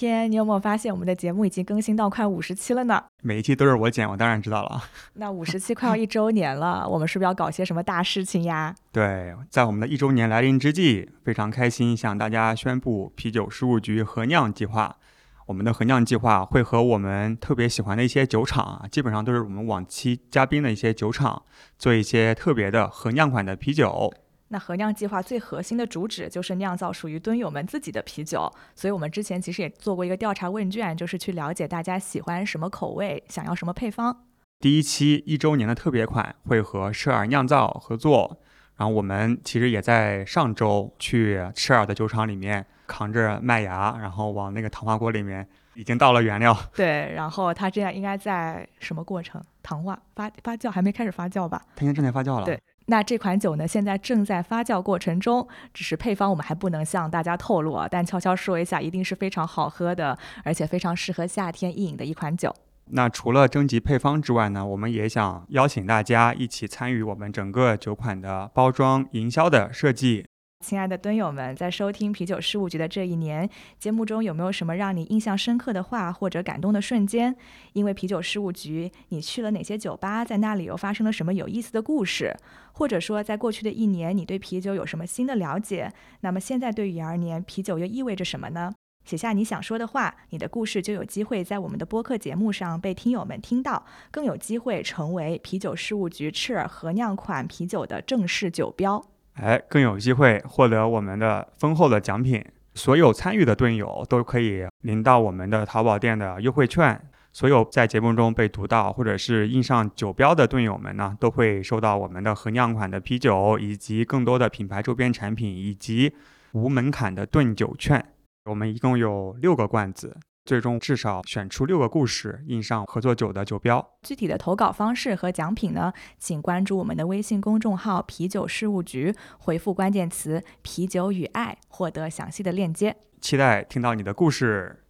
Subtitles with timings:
[0.00, 3.04] 天，你有没有发现我们的节目已经更新到快五十期了呢？
[3.22, 4.82] 每一期都是我剪，我当然知道了。
[5.12, 8.74] 那五十期快要一周年了，我们是不是要搞些什么大事情呀？
[8.90, 14.96] 对，在我们的一周年来临之际，非常开心向大家宣布啤酒事务局合酿计划。
[15.44, 21.42] 我们的合酿计划会和我们特别喜欢的一些酒厂啊，基本上都是我们往期嘉宾的一些酒厂，
[21.78, 24.10] 做一些特别的合酿款的啤酒。
[24.52, 34.24] 那合酿计划最核心的主旨就是酿造属于蹲友们自己的啤酒，所以我们之前其实也做过一个调查问卷，就是去了解大家喜欢什么口味，想要什么配方。
[34.58, 38.40] 第一期一周年的特别款会和舍尔酿造合作，
[38.76, 46.56] 然后我们其实也在上周去舍尔的酒厂里面扛着麦芽，然后往那个糖化锅里面已经倒了原料。
[46.74, 49.40] 对，然后它这样应该在什么过程？
[49.62, 51.62] 糖化发发酵还没开始发酵吧？
[51.76, 52.44] 它应该正在发酵了。
[52.44, 52.60] 对。
[52.90, 57.86] 那这款酒呢，现在正在发酵过程中，只是配方我们还不能向大家透露啊。
[57.88, 62.52] 但悄悄说一下，一定是非常好喝的，而且非常适合夏天一饮的一款酒。
[62.86, 70.26] 那除了征集配方之外呢，我们也想邀请大家一起参与我们整个酒款的包装营销的设计。
[70.62, 77.34] 亲爱的蹲友们，在收听啤酒事务局的这一年，节目中有没有什么让你印象深刻的话或者感动的瞬间？
[77.72, 80.22] 因为啤酒事务局，你去了哪些酒吧？
[80.22, 82.36] 在那里又发生了什么有意思的故事？
[82.72, 85.90] 或者说，在过去的一年，你对啤酒有什么新的了解？
[86.20, 88.70] 那么现在对于而言，啤酒又意味着什么呢？
[89.06, 99.02] 写下你想说的话，你的故事就有机会在我们的播客节目上被听友们听到，更有机会成为啤酒事务局赤耳合酿款啤酒的正式酒标。
[99.40, 102.44] 哎，更有机会获得我们的丰厚的奖品。
[102.74, 107.00] 所有参与的队友都可以领到我们的淘宝店的优惠券。
[107.32, 116.12] 所有在节目中被读到或者是印上酒标的队友们呢，都会收到我们的合酿款的啤酒，以及更多的品牌周边产品，以及
[116.52, 118.04] 无门槛的炖酒券。
[118.46, 120.16] 我们一共有六个罐子。
[120.44, 123.94] 最终至少选出六个故事，印上合作酒的酒标。
[124.02, 125.92] 具体的投稿方式和奖品呢？
[126.18, 132.96] 请关注我们的微信公众号“啤酒事务局”，回复关键词“啤酒与爱”，获得详细的链接。
[133.20, 134.84] 期待听到你的故事。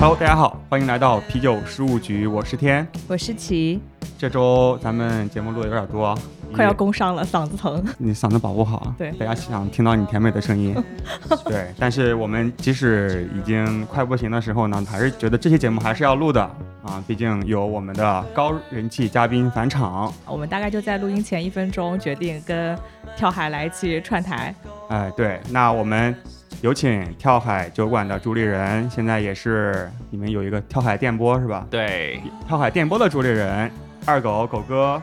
[0.00, 3.80] Hello，大家好，欢迎来到啤酒事务局，我是天，我是齐。
[4.16, 6.16] 这周咱们节目录的有点多，
[6.54, 7.84] 快要工伤了，嗓子疼。
[7.98, 10.72] 你嗓子保护好，对，大家想听到你甜美的声音。
[11.44, 16.40] 对，但是我们即使已经快不行的时候呢，还是觉得这期节目还是要录的
[16.84, 20.12] 啊，毕竟有我们的高人气嘉宾返场。
[20.26, 22.78] 我们大概就在录音前一分钟决定跟
[23.16, 24.54] 跳海来一起串台。
[24.90, 26.14] 哎，对，那我们。
[26.60, 31.64] 有请跳海酒馆的主理人，现在也是你们有一个跳海电波是吧？
[31.70, 33.70] 对，跳海电波的主理人
[34.04, 35.00] 二狗狗哥。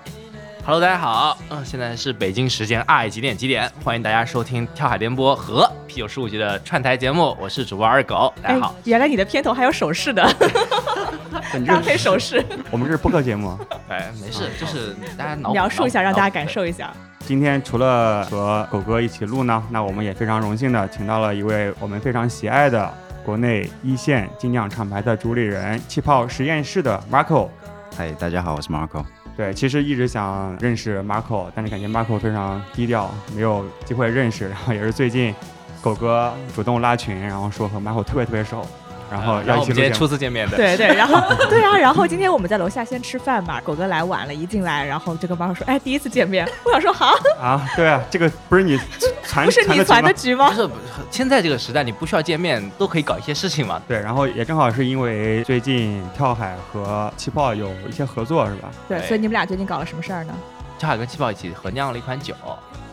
[0.65, 3.71] Hello，大家好，嗯，现在是北京时间二几点几点？
[3.81, 8.75] 欢迎大家收听跳海电波和啤酒十五级的串台节目，我是主播二狗，大家好。
[8.83, 10.23] 原来你的片头还有手势的，
[11.65, 12.43] 搭配手势。
[12.69, 13.57] 我们这是播客节目，
[13.87, 16.91] 哎，没事，就是大家描述一下，让大家感受一下。
[17.27, 22.87] 今天除了和狗哥一起录呢，那我们也非常荣幸的请到了一位我们非常喜爱的
[23.25, 27.49] 国内一线精酿厂牌的主理人气泡实验室的 Marco。
[27.97, 29.03] 嗨，大家好，我是 Marco。
[29.35, 34.47] 对，其实一直想认识 Marco，但是感觉 Marco 非常低调，没有机会认识。
[34.47, 35.33] 然后也是最近
[35.81, 38.63] 狗哥主动拉群，然后说和 Marco 特别特别熟。
[39.11, 48.79] 然后，然后我们今天初次见面的，对对，然后 对啊，然后今天我们在楼下先吃饭嘛，狗哥来晚了，一进来，然后就跟妈妈说，哎，第一次见面，我想说好啊，对啊，这个不是你
[49.23, 50.49] 传， 不是你传的局吗？
[50.49, 50.69] 不是，
[51.11, 53.81] 现在这个时代你不需要见面都可以搞一些事情嘛。
[53.87, 58.69] 对，然后也正好是因为最近跳海和气泡有一些合作，是吧？
[58.87, 60.33] 对，所以你们俩最近搞了什么事儿呢？
[60.77, 62.33] 跳海跟气泡一起合酿了一款酒，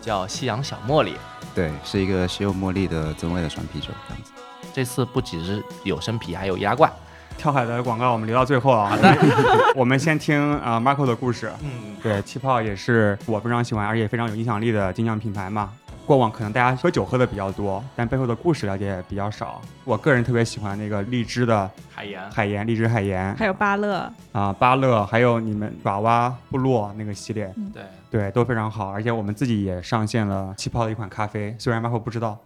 [0.01, 1.16] 叫夕阳小茉莉，
[1.54, 4.31] 对，是一个西柚茉莉的增味的双啤酒，这样子。
[4.72, 6.91] 这次不只是有生啤，还有易拉罐。
[7.39, 8.91] 跳海的广告我们留到最后啊。
[8.91, 9.16] 好的，
[9.74, 11.51] 我们先听啊 Marco 的故事。
[11.63, 15.72] 嗯，对，气泡也是我非常喜欢，而且非常有影响力的精酿品牌嘛。
[16.04, 19.63] 过往可能大家喝酒喝的比较多，但背后的故事了解比较少。
[19.84, 28.91] 我个人特别喜欢那个荔枝的海盐，海盐，荔枝海盐，还有巴乐啊，巴乐，还有你们爪哇部落那个系列，对对，都非常好。
[28.91, 32.36] 而且我们自己也上线了气泡的一款咖啡，虽然 Marco 不知道。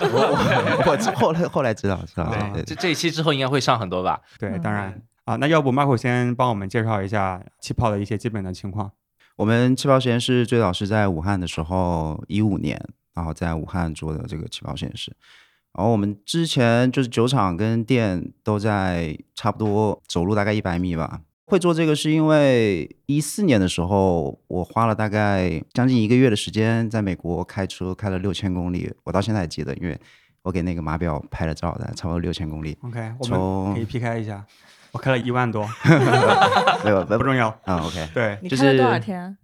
[0.00, 4.20] 我我我后来后来知道知道，对，这这一期之后应该会上很多吧？
[4.38, 8.90] 对，当然啊，那要不 Marco 先帮我们介绍一下气泡的一些基本的情况。
[9.36, 12.80] 我们气泡实验室最早是在武汉的时候，一五年，
[13.14, 15.16] 然后在武汉做的这个气泡实验室。
[15.72, 21.20] 然后我们之前就是酒厂跟店都在差不多走路大概一百米吧。
[21.46, 30.00] 会做这个是因为一四年的时候，我花了大概将近一个月的时间在美国开车开了六千公里，我到现在还记得，因为
[30.42, 32.76] 我给那个码表拍了照的，差不多六千公里。
[32.82, 34.44] OK，我们从可以 PK 一下，
[34.92, 35.68] 我开了一万多，
[36.84, 37.48] 没有不不重要。
[37.64, 39.36] 啊，OK，对，你就是开了多少天？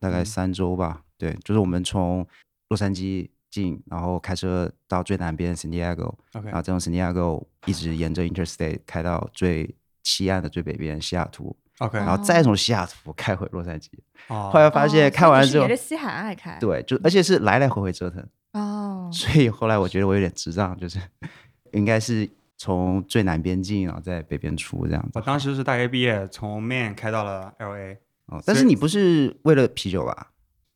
[0.00, 1.02] 大概三周吧。
[1.16, 2.24] 对，就是我们从
[2.68, 9.74] 洛杉矶进，然后开车到最南边 San Diego，OK，然后再从 San Diego 一直沿着 Interstate 开到最
[10.08, 13.88] 西岸的最北边西雅图，OK，然后再从西雅图开回洛杉矶。
[14.28, 16.56] 哦后来发现哦开完了之后沿，着西海岸开。
[16.58, 20.98] 对，就而且是来来回回折腾，哦， 所以后来我觉得我有点智障，就是
[21.72, 22.26] 应该是
[22.56, 25.20] 从最南边进，然后在北边出这样子我。
[25.20, 30.28] 当时是大学毕业，从 Maine 开到了 LA，哦，但是你不是为了啤酒吧？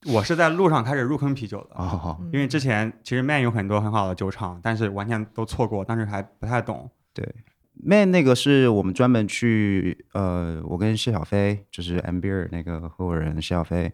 [0.04, 1.76] 我是在路上开始入坑啤酒的。
[1.76, 6.90] 哦，因为之前其实 Maine 有很多很好的酒厂，但是完全都错过，当时还不太懂。
[7.14, 7.26] 对
[7.74, 13.92] ，Man 那个是我们专门去，呃，我跟谢小飞，就是 MBR 那个合伙人谢小飞，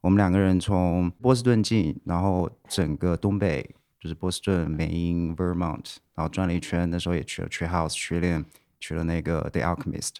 [0.00, 8.44] 我们两个人从波士顿进，然后整个东北就是波士顿、美因、Vermont，然后转了一圈，那时候也去了 Tree House、去了
[8.78, 10.14] 去了那个 The Alchemist，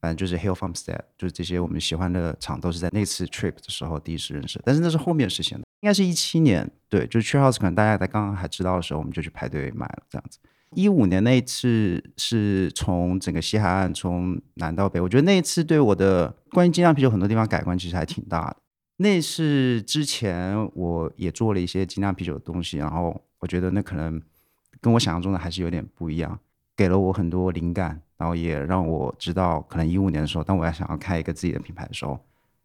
[0.00, 10.38] 反正就是 Hill Farmstead，就是这些我们喜欢的厂都是在那次 trip 的时候第一次认识，但是那是后面实现的，应该是一七年，对，就是 Tree House 可能大家在刚刚还知道的时候，我们就去排队买了这样子。
[10.74, 18.56] 一五年那一次是从整个西海岸从南到北，我觉得那一次对我的关于精酿啤酒很多地方改观其实还挺大的。
[18.96, 24.20] 那是之前我也做了一些精酿啤酒的东西，然后我觉得那可能
[24.80, 26.38] 跟我想象中的还是有点不一样，
[26.76, 32.18] 给了我很多灵感，然后也让我知道可能一五年的时候，当我要想要开一个自己的品牌的时候，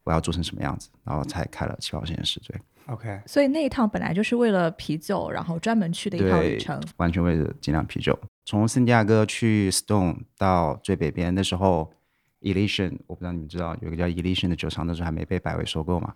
[0.04, 2.40] 我要做成什么样子，然后才开了气泡实验室。
[2.48, 2.60] 对，
[2.92, 8.18] OK，所以那一趟本来就是为了啤酒，然后专门去的一趟旅程。，完全为了精酿啤酒。
[8.46, 11.92] 从圣地亚哥去 Stone 到最北边，那时候
[12.42, 16.16] Elysian，我不知道你们知道有个叫 Elysian 的酒厂，那时候还没被百威收购嘛。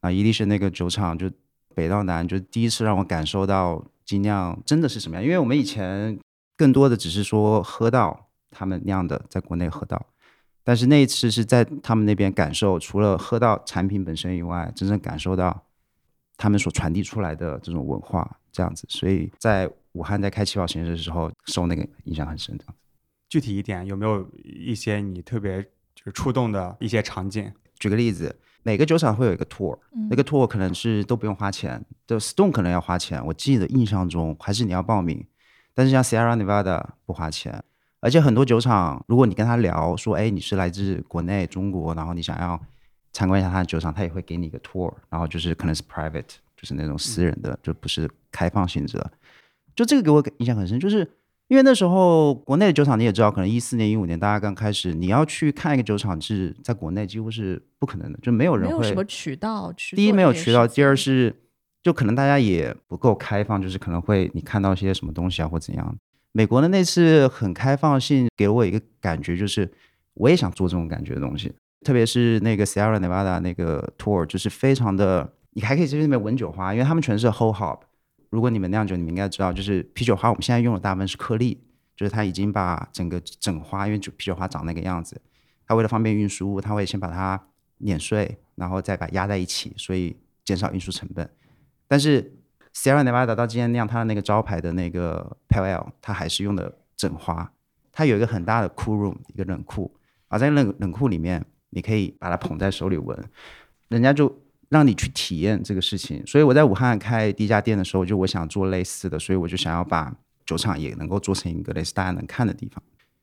[0.00, 1.30] 啊，Elysian 那个酒厂就
[1.74, 5.24] 北到南，就第一次让我感受到精酿真的是什么样。
[5.24, 6.18] 因为我们以前
[6.56, 10.04] 更多的只是说喝到他们酿的，在国内喝到，
[10.62, 15.64] 但是那一次是在他们那边感受，除了喝到产品本身以外，真正感受到
[16.40, 18.86] 他们所传递出来的这种文化，这样子。
[18.88, 22.56] 所以在武汉在开气泡实验室的时候，受那个影响很深。
[22.56, 22.78] 这样子，
[23.28, 25.62] 具体一点，有没有一些你特别
[25.94, 27.52] 就是触动的一些场景？
[27.78, 33.22] 举个例子，每个酒厂会有一个 tour，、嗯那个 tour 可能是都不用花钱，就 Stone 可能要花钱。
[33.26, 35.22] 我记得印象中还是你要报名，
[35.74, 37.62] 但是像 Sierra Nevada 不花钱。
[38.00, 42.58] 而且很多酒厂，如果你跟他聊说，哎，你是来自国内中国，然后你想要
[43.12, 49.10] 参观一下他的酒厂，他也会给你一个 tour，然后就是可能是 private，就是那种私人的，就不是开放性质的。
[49.74, 50.98] 就这个给我印象很深，就是
[51.48, 58.78] 因为那时候国内的酒厂你也知道，可能一四年、一五年大家刚开始，你要去看一个酒厂是在国内几乎是不可能的，就没有人会。
[58.78, 59.72] 没有什么渠道。
[59.96, 61.34] 第一没有渠道，第二是
[61.82, 65.96] 就可能大家也不够开放，就是可能会你看到一些什么东西啊或怎样。
[66.32, 69.68] 美国的那次很开放性，给我一个感觉，就是
[70.14, 71.52] 我也想做这种感觉的东西。
[71.82, 77.80] 特别是那个 Sierra Nevada 那个 tour，就是非常的，你还可以在那边闻酒花，因为他们全是 whole hop。
[78.28, 81.62] 如果你们酿酒，你们应该知道，就是啤酒花，我们现在用的大部分是颗粒，
[81.96, 85.20] 就是它已经把整个整花，因为酒啤酒花长那个样子，
[85.66, 87.40] 它为了方便运输，它会先把它
[87.78, 91.28] 碾碎，然后再把压在一起，所以减少运输成本。
[91.88, 92.32] 但是
[92.72, 97.50] Sierra Nevada 到今天酿它的那个招牌的那个 Pale Ale，它还是用的整花，
[97.90, 99.92] 它有一个很大的 cool room，一个冷库，
[100.28, 103.18] 而在冷冷库里面，你可以把它捧在手里闻，
[103.88, 106.24] 人家就让你去体验这个事情。
[106.26, 112.82] 所以我在武汉开第一家店的时候，就我想做类似的，所以我就想要把酒厂也能够做成一个类似大家能看的地方，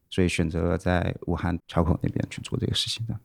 [0.09, 3.15] 所以选择了在武汉桥口那边去做这个事情的。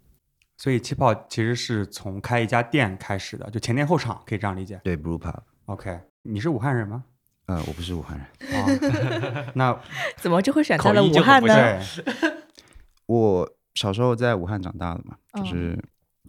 [0.58, 4.80] 所以气泡其实是从开一家店开始的，就前店后厂，可以这样理解。
[4.84, 7.04] 对，Brew Pub，OK，你是武汉人吗？
[7.46, 9.76] 呃，我不是武汉人，哦， 那
[10.16, 11.80] 怎么就会选择了武汉呢？
[13.06, 15.84] 我小时候在武汉长大的嘛，就哦是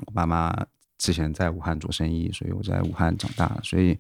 [0.06, 0.54] 我爸妈
[0.98, 3.98] 之前在武汉做生意，所以我在武汉长大的，所以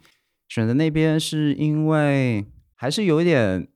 [0.48, 2.46] 选择那边是因为
[2.76, 3.68] 还是有一点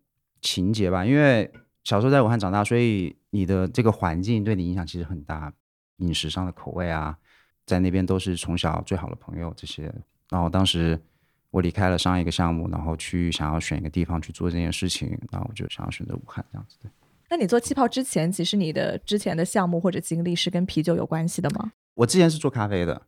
[0.42, 1.52] 情节吧，因为
[1.84, 5.54] 小时候在武汉长大，所以你的这个环境对你影响其实很大，
[5.98, 7.18] 饮食上的口味啊，
[7.66, 9.94] 在那边都是从小最好的朋友这些，
[10.30, 11.00] 然后当时。
[11.50, 16.76] 我离开了上一个项目，然后去想要选一个地方去做这件事情，然后我就想要选择武汉这样子。
[16.82, 16.92] 对。
[17.30, 21.72] 那你做气泡之前，其实你的之前的项目或者经历是跟啤酒有关系的吗？
[21.94, 23.02] 我之前是做咖啡的，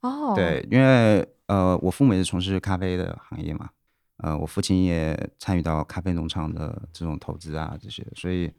[0.00, 3.70] 哦，，对，因为呃，我父母也是从事咖啡的行业嘛，
[4.18, 8.52] 呃，我父亲也参与到咖啡农场的这种投资啊这些，所以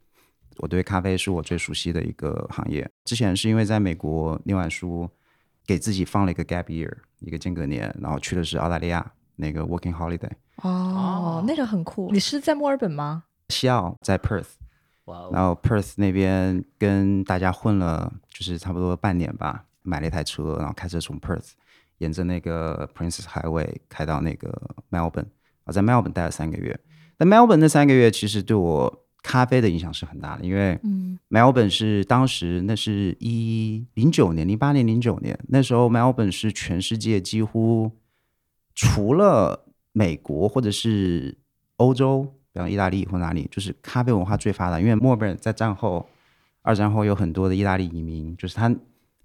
[0.58, 2.90] 我对咖啡是我最熟悉的一个行业。
[3.04, 5.08] 之前是因为在美国念完书，
[5.66, 10.32] 给自己放了一个 gap year，一个间隔年，然后去的是澳大利亚那个 working holiday，
[10.64, 12.12] 哦，那个很酷。
[12.12, 13.26] 你是在墨尔本吗？
[13.50, 14.48] 西澳在 Perth，
[15.06, 21.52] 哇哦，然后 Perth 那边跟大家混了，就是差不多半年吧，买了一台车，然后开车从 Perth
[22.00, 24.52] 沿着那个 Princess Highway 开到那个
[24.92, 25.28] Melbourne，
[25.64, 26.80] 我，在 Melbourne 待了三个月。
[27.18, 37.92] 但 Melbourne 那三个月其实对我咖啡的影响是很大的，因为嗯 Melbourne 是当时那是一零九年、零八年、零九年，那时候 Melbourne 是全世界几乎
[38.74, 41.38] 除了美国或者是
[41.78, 44.80] 欧洲，比方意大利或哪里，就是咖啡文化最发达。
[44.80, 46.08] 因为墨尔本在战后、
[46.62, 48.70] 二战后有很多的意大利移民，就是他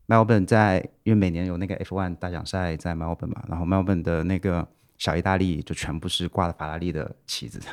[0.07, 4.67] 墨尔本在因为每年有那个 F1 大奖赛在墨尔本嘛，然后墨尔本的那个
[4.99, 7.71] 小意大利就全部是挂了法拉利的旗子，所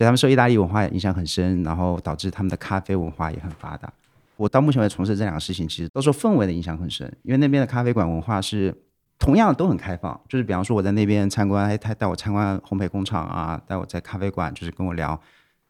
[0.00, 3.90] 以他们受意大利文化影响很深，然后导致他们的咖啡文化也很发达。
[4.36, 8.76] 我到目前为止从事这两个事情，其实都受氛围的影响很深，因为那边的咖啡馆文化是
[9.22, 15.16] 同样都很开放，就是比方说我在那边参观，哎，他带我参观烘焙工厂啊，带我在咖啡馆，就是跟我聊，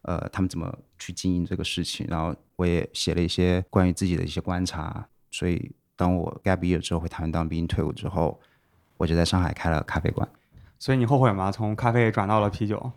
[0.05, 8.41] 呃，他们怎么去经营这个事情，然后我也写了一些关于自己的一些观察，所以当我 gap year 之后回台湾当兵退伍之后，
[8.97, 10.27] 我就在上海开了咖啡馆。
[10.79, 11.53] 所以你后悔吗？
[11.53, 12.93] 从咖啡转到了啤酒？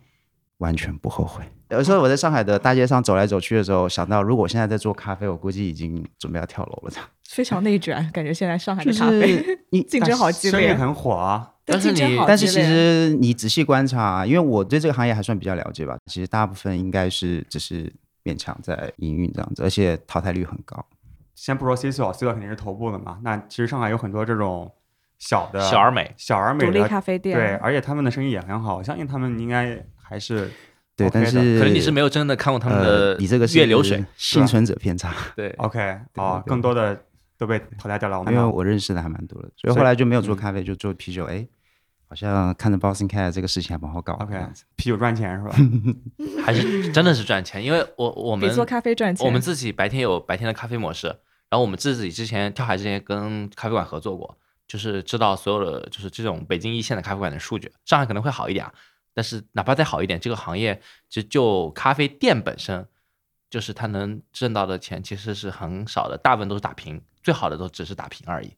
[0.56, 1.44] 完全不后悔。
[1.68, 6.90] 有时候我在上海的大街上走来走去的时候，想到如果我现在在做咖啡，我估计已经准备要跳楼了。
[7.30, 11.52] 非常内卷，感觉现在上海就的咖啡是你， 竞争好激烈，生意很火啊。
[11.64, 17.92] 但是你竞争好但是其实你仔细观察，因为我对这个行业还算比较了解吧，其实大部分应该是只是
[18.24, 20.84] 勉强在营运这样子，而且淘汰率很高。
[21.34, 23.18] 先不说 C 所，C 所肯定是头部的嘛。
[23.22, 24.72] 那其实上海有很多这种
[25.18, 30.50] 小的小而美，小而美独立的，咖啡店，对，而且他们的生意也很好，我相信他们应该还是
[30.96, 35.78] 对但是可能你是没有真的看过他们呃，的你这个是月流水，幸存者偏差，对，OK
[36.14, 36.98] 对哦，更多的
[37.38, 38.20] 都被淘汰掉了。
[38.20, 41.24] 我因为我认识的还蛮多的，所以后来就没有做嗯咖啡，就做啤酒。
[41.24, 41.46] 哎，
[42.08, 44.46] 好像看着 Boston Cat 这个事情还蛮好搞的 OK。
[44.76, 45.56] 啤酒赚钱是吧？
[46.44, 49.26] 还是真的是赚钱，因为我我们做咖啡赚钱。
[49.26, 51.08] 我们自己白天有白天的咖啡模式，
[51.48, 58.72] 然后我们自己之前跳海之前跟咖啡馆合作过，就是知道所有的就是这种北京一线的咖啡馆的数据，上海可能会好一点啊，
[59.12, 62.86] 但是哪怕再好一点，这个行业就就咖啡店本身，
[63.50, 68.52] 就是它能挣到的钱其实是很少的，大部分都是打平，最好的都只是打平而已。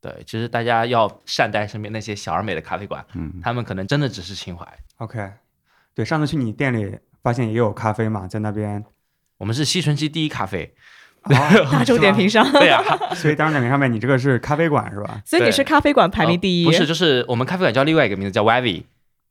[0.00, 4.64] 对，其实大家要善待身边那些小而美的咖啡馆，嗯，他们可能真的只是情怀。
[4.98, 5.32] OK，
[5.96, 8.84] 对，上次去你店里发现也有咖啡嘛，在那边。
[9.38, 10.72] 我们是西城区第一咖啡，
[11.24, 11.34] 哦
[11.72, 15.20] 大众点评，上，对呀、 是吗所以大众点评上面你这个是咖啡馆是吧？
[15.26, 18.84] 所以你是咖啡馆排名第一，呃不是，就是我们咖啡馆叫另外一个名字叫 Wavy，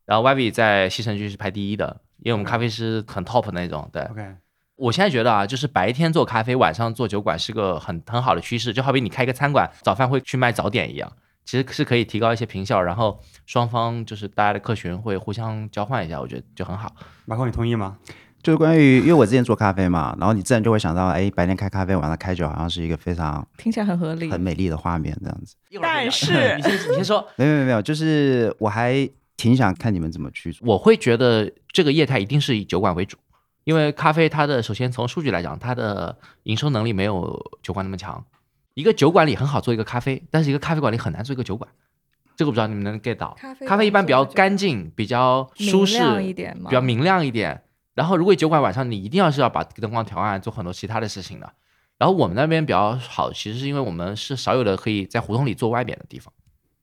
[0.06, 3.90] 然后 Wavy 在西城区是排第一的，因为我们咖啡师很 top 的那种。
[3.94, 4.36] 对 OK，
[4.76, 11.12] 我现在觉得啊，就是白天做咖啡，晚上做酒馆是个很很好的趋势，就好比你开一个餐馆，早饭会去卖早点一样，
[11.46, 16.94] 其实是可以提高一些平效，然后双方就是大家的客群会互相交换一下，我觉得就很好。
[17.26, 17.98] 马克你同意吗？
[18.42, 24.30] 就是关于，因为我之前做咖啡嘛，然后你自然就会想到，哎，白天开咖啡，晚上开酒，好像是一个非常听起来很合理。
[24.30, 25.56] 很美丽的画面这样子。
[25.82, 30.68] 但是 你先你先说， 没有没有没有，就是我还挺想看你们怎么去做。
[30.68, 33.16] 我会觉得这个业态一定是以酒馆为主，
[33.64, 38.26] 因为咖啡它的首先从数据来讲，它的营收能力没有酒馆那么强。
[38.74, 41.70] 一个酒馆里很好做一个咖啡，但是一个咖啡馆里很难做一个酒馆。
[42.36, 43.36] 这个不知道你们能 get 到？
[43.40, 46.00] 咖啡咖啡一般比较干净，比较舒适，
[46.34, 47.64] 比较明亮一点。
[47.94, 51.54] 然后如果酒馆晚上你一定要是要把灯光调暗，做很多其他的事情的。
[52.00, 56.34] 然后我们那边比较好，其实是因为我们是少有的可以在胡同里做外边的地方，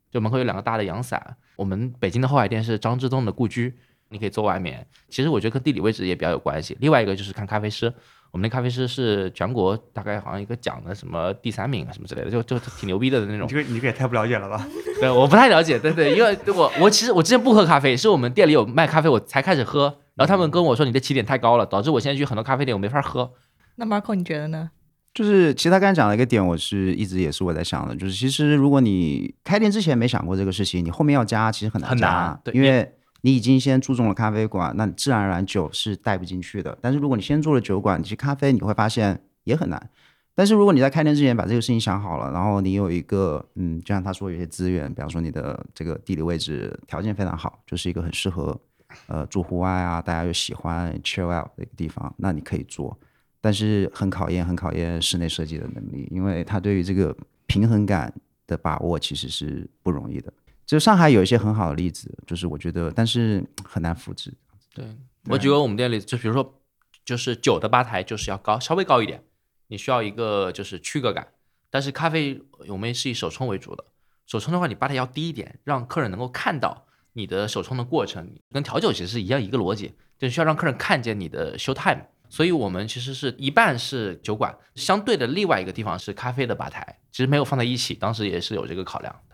[0.08, 1.36] 就门口有两个大的阳伞。
[1.56, 3.76] 我们北京的后海店是张之洞的故居，
[4.10, 4.86] 你可以坐外面。
[5.08, 6.76] 其实我觉得跟地理位置也比较有关系。
[6.80, 7.92] 另外一个就是看咖啡师，
[8.30, 13.56] 我们那咖啡师是全国大概好像一个奖的什么第三名啊什么之类的，就就挺牛逼的那种你这。
[13.56, 14.66] 个你这个也太不了解了吧？
[15.00, 19.98] 对，我不太了解，对对，因为我我其实我之前不喝咖啡，是我们店里有卖咖啡，我才开始喝。
[20.16, 23.32] 然后他们跟我说你的起点太高了，导致我现在去很多咖啡店我没法喝。
[23.76, 24.70] 那 Marco 你觉得呢？
[25.14, 36.76] 就是其实他刚才讲了一个点，我是一直也是我在想的，就是其实如果你开店之前没想过这个事情，你后面要加其实很难很，难对因为你已经先注重了咖啡馆，那你自然而然酒是带不进去的。
[36.80, 39.90] 但是如果你先做了酒馆，你去咖啡你会发现也很难。
[40.34, 48.58] 但是如果你在开店之前把这个事情想好了，然后你有一个嗯，就像他说有些资源，比方说你的这个地理位置条件非常好，就是一个很适合
[49.06, 52.96] 呃住户外啊，大家又喜欢 chill out 的一个地方，那你可以做。
[53.42, 57.14] 但是很考验很考验室内设计的能力，因为它对于这个
[57.46, 58.14] 平衡感
[58.46, 60.32] 的把握其实是不容易的。
[60.70, 64.32] 就上海有一些很好的例子，就是我觉得，但是很难复制。
[64.72, 64.84] 对
[65.24, 66.62] 我举个我们店里，就比如说，
[67.04, 69.24] 就是酒的吧台就是要高，稍微高一点，
[69.66, 71.26] 你需要一个就是区隔感。
[71.70, 73.84] 但是咖啡我们是以手冲为主的，
[74.28, 82.06] 手冲的话你吧台要低一点，让客人能够看到你的手冲的过程，跟调酒其实是一样一个逻辑，就需要让客人看见你的 show time。
[82.28, 89.29] 所以我们其实是一半是酒馆，相对的另外一个地方是咖啡的吧台，其实没有放在一起，当时也是有这个考量的。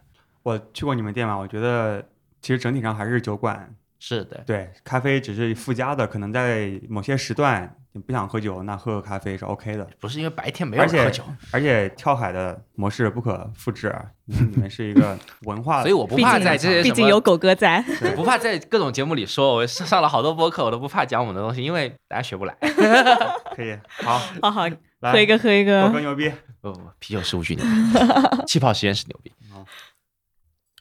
[0.46, 2.00] 我去过你们店嘛，我觉得
[2.40, 3.74] 其实整体上还是酒馆。
[3.98, 9.84] 是的，对，咖啡只是附加的，可能在某些时段你不想喝酒，那喝个咖啡是 OK 的。
[9.98, 13.92] 不是因为白天没有喝酒，而且跳海的模式不可复制，
[14.26, 17.84] 你们你们是一个文化， 所以我不怕在这些毕竟有狗哥在。
[18.04, 22.56] 我不怕在各种节目里说，我上上了好多播客，我都不怕讲我们的东西，因为大家学不来。
[23.56, 23.76] 可以。
[24.04, 24.68] 好，好好
[25.00, 26.00] 来喝一个喝一个狗个哥。
[26.00, 26.30] 牛逼。
[26.60, 29.32] 不不，啤酒十五巨牛逼，气泡实验室牛逼。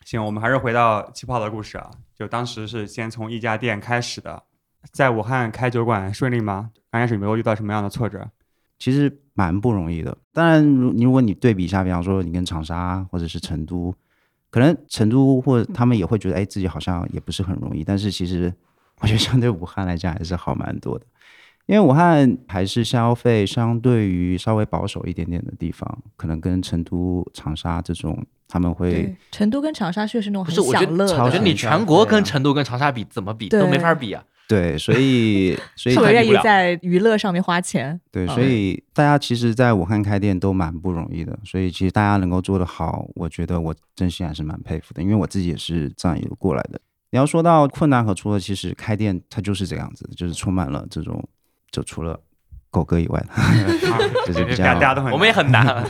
[0.05, 1.89] 行，我们还是回到气泡的故事啊。
[2.15, 4.43] 就当时是先从一家店开始的，
[4.91, 6.69] 在武汉开酒馆顺利吗？
[6.91, 8.29] 刚开始有没有遇到什么样的挫折？
[8.77, 10.15] 其实蛮不容易的。
[10.31, 13.95] 当然，如如果你对比一下，比方说你跟长沙或者是成都，
[14.51, 17.83] 可能成都或者他们也会觉得，哎，自己好像也不是很容易。
[17.83, 18.53] 但是其实
[18.99, 21.05] 我觉得相对武汉来讲还是好蛮多的，
[21.67, 34.23] 因为武汉还是消费相对于稍微保守一点点的地方，可能跟成都、长沙这种他们会，成都跟长沙确实是那种很不是，我觉享乐得，我觉得，你全国跟成都跟长沙比，怎么比都没法比啊。
[34.47, 37.99] 对，所以 所以特别愿意在娱乐上面花钱。
[38.11, 46.79] 对，嗯所以大家其实，在武汉开店都蛮不容易的，所以其实大家能够做得好，我觉得我真心还是蛮佩服的，因为我自己也是这样一路过来的。
[47.09, 51.27] 你要说到困难和挫折，其实开店它就是这样子，就是充满了这种，
[51.71, 52.19] 就除了
[52.69, 55.65] 狗哥以外的，啊 就是比大家大家都很难，我们也很难。
[55.67, 55.83] 啊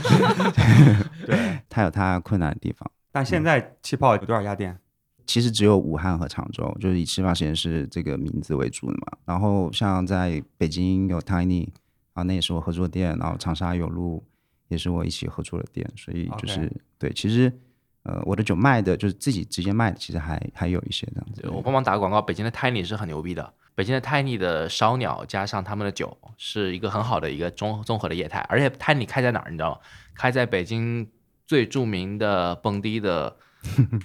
[1.25, 1.59] 对。
[1.69, 2.89] 它有它困难的地方。
[3.11, 4.77] 但现在气泡有多少家店？
[5.25, 9.17] 其实只有武汉和常州，就是以气泡实验室这个名字为主的嘛。
[9.25, 11.67] 然后像在北京有 Tiny
[12.13, 14.23] 啊，那也是我合作店，然后长沙有路
[14.67, 17.51] 也是我一起合作的店，所以就是对，其实
[18.03, 21.49] 呃我的酒卖的就是自己直接卖的，其实还还有一些这样子。
[21.49, 23.51] 我帮忙打个广告，北京的 Tiny 是很牛逼的。
[23.75, 28.39] 北京的泰利的烧鸟加上他们的酒，是一个很好的一个综综合的业态。
[28.49, 29.79] 而且泰利开在哪儿，你知道吗？
[30.15, 31.11] 开在北京
[31.45, 33.35] 最著名的蹦迪的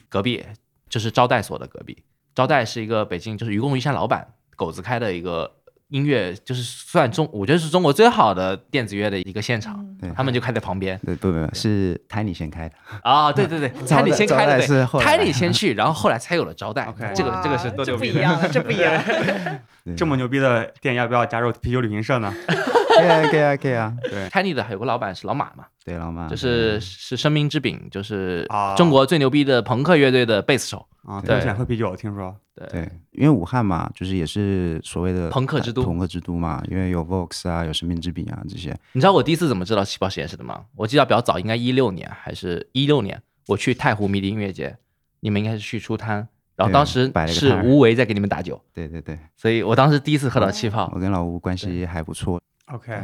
[0.09, 0.45] 隔壁，
[0.89, 2.03] 就是招待所的隔壁。
[2.35, 5.60] 招待是一个北京就是愚公移山老板狗子开的一个
[5.91, 9.85] 音乐，就是算中，我觉得是中国最好的电子乐的一个现场。
[10.01, 10.11] 对。
[10.17, 10.99] 他们就开在旁边。
[11.05, 16.85] 对不不不是 Tiny 先开的，啊，对对对招待，Tiny 先开的，对是，Tiny 先去， 然后后来才有了招待。
[16.85, 17.13] OK。
[17.15, 18.49] 这个这个是多牛逼的！
[18.51, 19.59] 这不一样了，这不一样。
[19.97, 22.33] 这么牛逼的店，要不要加入啤酒旅行社呢？
[23.01, 23.97] 可以啊可以啊可以啊
[24.31, 28.75] ，Tiny 的还有个老板是老马嘛，对老马就是是生命之饼，就是啊。
[28.77, 30.87] 中国最牛逼的朋克乐队的贝斯手。
[31.05, 31.35] 啊，对。
[31.35, 32.37] 他喜欢喝啤酒，听说。
[32.55, 32.69] 对。
[32.69, 35.83] 对，因为武汉嘛，就是也是所谓的朋克之都。
[35.83, 40.63] 朋克之都嘛，因为有 Vox 啊，有生命之饼啊这些，你知道我第一次怎么知道气泡实验室的吗？
[40.77, 44.77] 我记得比较早，应该一六年还是一六年，我去太湖迷笛音乐节，
[45.21, 50.93] 你们应该是去出摊，然后当时是吴为在给你们打酒，对对对，所以我当时第一次喝到气泡。
[50.95, 52.39] 我跟老吴关系还不错，
[52.73, 53.03] OK，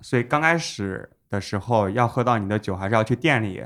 [0.00, 3.64] 所以刚开始的时候要喝到你的酒，还是要去店里，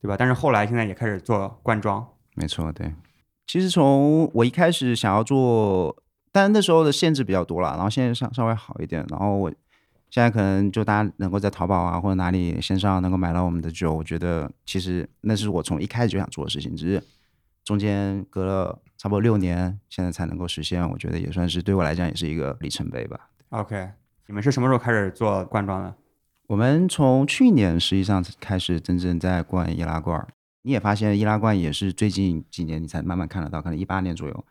[0.00, 0.16] 对吧？
[0.18, 2.06] 但是后来现在也开始做罐装。
[2.34, 2.92] 没错，对。
[3.46, 5.96] 其实从我一开始想要做，
[6.32, 9.04] 但那时候的限制比较多了，然后现在稍稍微好一点。
[9.08, 9.50] 然后我
[10.10, 17.02] 现在可能就大家能够在淘宝啊或者哪里线上能够买到我们的酒，我觉得其实那是我从一开始就想做的事情，只是
[17.64, 20.88] 中间隔了差不多六年，现在才能够实现。
[20.88, 23.28] 我觉得也算是对我来讲也是一个里程碑吧。
[23.50, 23.90] OK，
[24.26, 25.94] 你们是什么时候开始做罐装的？
[26.48, 30.28] 我们从去年实际上开始真正在灌易拉罐儿，
[30.62, 34.44] 你也发现易拉罐也是最近几年你才慢慢看得到，可能一八年左右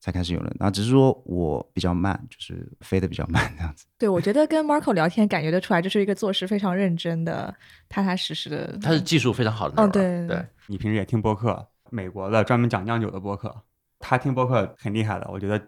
[0.00, 3.86] 才开始有人，然后只是说我比较慢，就是飞得比较慢这样子。
[3.96, 7.54] 对，我觉得跟 Marco 聊天，感觉得出来，这是一个做事非常认真的、
[7.88, 8.76] 踏踏实实的。
[8.82, 13.54] 他是技术非常好的那哦种人，对对，你平时也听播客，美国的专门讲酿酒的播客，
[14.00, 15.60] 他听播客很厉害的，我觉得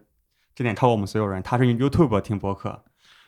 [0.57, 1.41] 这点超过我们所有人。
[1.43, 2.85] 他是用 YouTube 听播客，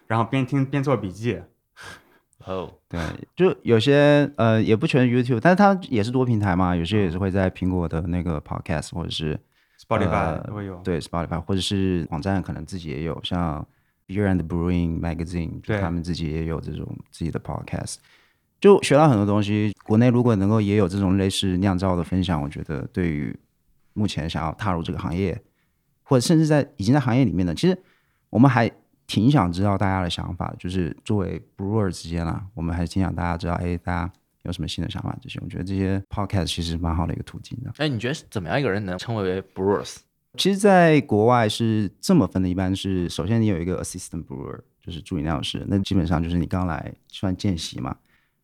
[0.06, 1.40] 然后边听边做笔记。
[2.46, 3.00] 哦，对，
[3.34, 9.36] 就有些呃也不全是 YouTube，但是它也是多平台嘛，有些也是会在苹果的那个 Podcast 或者是
[9.84, 10.80] Spotify 会有。
[10.84, 13.66] 对 Spotify 或者是网站可能自己也有，像
[14.06, 17.96] Beer and Brewing Magazine，他们自己也有这种自己的 podcast，
[18.60, 19.74] 就学到很多东西。
[19.84, 23.36] 国内如果能够也有这种类似酿造的分享，我觉得对于
[23.94, 25.36] 目前想要踏入这个行业，
[26.04, 27.76] 或者甚至在已经在行业里面的，其实
[28.30, 28.70] 我们还
[29.06, 35.38] 挺想知道大家的想法，就是作为 brewer 之间啦，我们还是挺想大家知道，哎，大家有什么新的想法这些。
[35.42, 37.72] 我觉得这些 podcast 其实蛮好的一个途径的。
[37.78, 39.96] 哎，你觉得怎么样一个人能称为 brewers？
[40.36, 47.96] 其实，在国外是这么分的，一般是首先你有一个 assistant brewer，就是助理酿酒师，那基本上就是你刚来算见习嘛，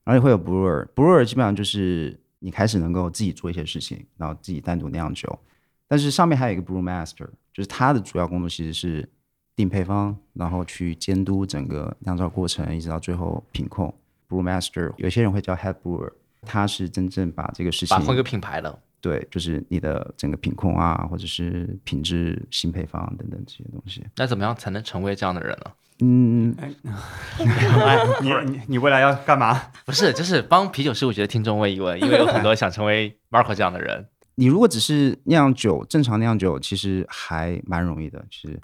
[0.02, 5.38] 然后你会有 brewer，brewer 基本上就是你开始能够自己做一些事情，然后自己单独酿酒，
[5.86, 9.06] 但是上面还有一个 brew master，就是他的主要工作其实是
[9.54, 13.94] 定配方，然后去监督整个酿造过程，一直到最后品控。
[14.28, 16.10] brew master 有些人会叫 head brewer，
[16.42, 24.02] 他是真正把这个事情把控一个品牌的，对，就是你的整个品控啊，或者是品质、新配方等等这些东西。
[24.16, 25.72] 那怎么样才能成为这样的人呢？
[26.04, 26.72] 嗯，哎，
[28.22, 29.60] 你你你未来要干嘛？
[29.84, 34.08] 不是，就是帮啤酒事务局的听众问一问，因为有很多想成为 Marco 这样的人。
[34.34, 38.24] 你如果只是酿酒，正常酿酒其实还蛮容易的。
[38.30, 38.58] 其实你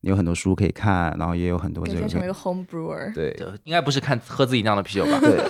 [0.00, 3.12] 有很多书可以看，然后也有很多这个成为一个 home brewer。
[3.14, 5.20] 对应该不是看喝自己酿的啤酒吧？
[5.20, 5.40] 对，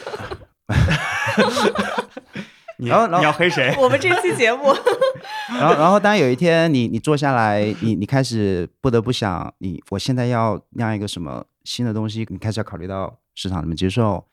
[2.79, 3.75] 你然后然后你要黑谁？
[3.79, 4.73] 我们这期节目，
[5.59, 14.25] 然后然后当有一天你你坐下来，你你开始不得不想，你我现在要酿一个什么新的东西，你开始要考虑到市场怎么接受，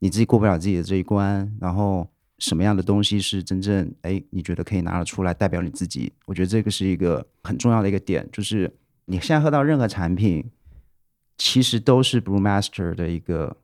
[0.00, 2.06] 你自己过不了自己的这一关，然后
[2.38, 6.12] 什么样的东西是真正哎你觉得可以拿得出来代表你自己？
[6.26, 8.70] 我觉得这个是一个很重要的一个点，就是
[9.06, 10.50] 你现在喝到任何产品，
[11.36, 13.56] 其实都是 Brewmaster 的一个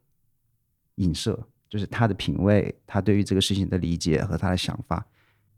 [0.97, 5.07] 影射，就是他的品味，他对于这个事情的理解和他的想法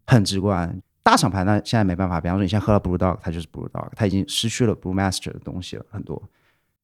[0.07, 0.81] 很直观。
[1.03, 6.23] 大厂牌呢，现在没办法，比方说你现在喝了 Brew Dog，它就是 Brew Dog，它已经失去了 Brewmaster 的东西了很多。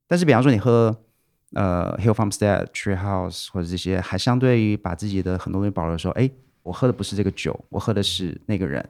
[0.08, 1.04] 但是比方说你喝
[1.52, 6.28] 呃 Hill Farmstead、Treehouse 或者这些，还相对于把自己的很多东西保留的时候，哎，
[6.64, 8.84] 我喝的不是这个酒，我喝的是那个人。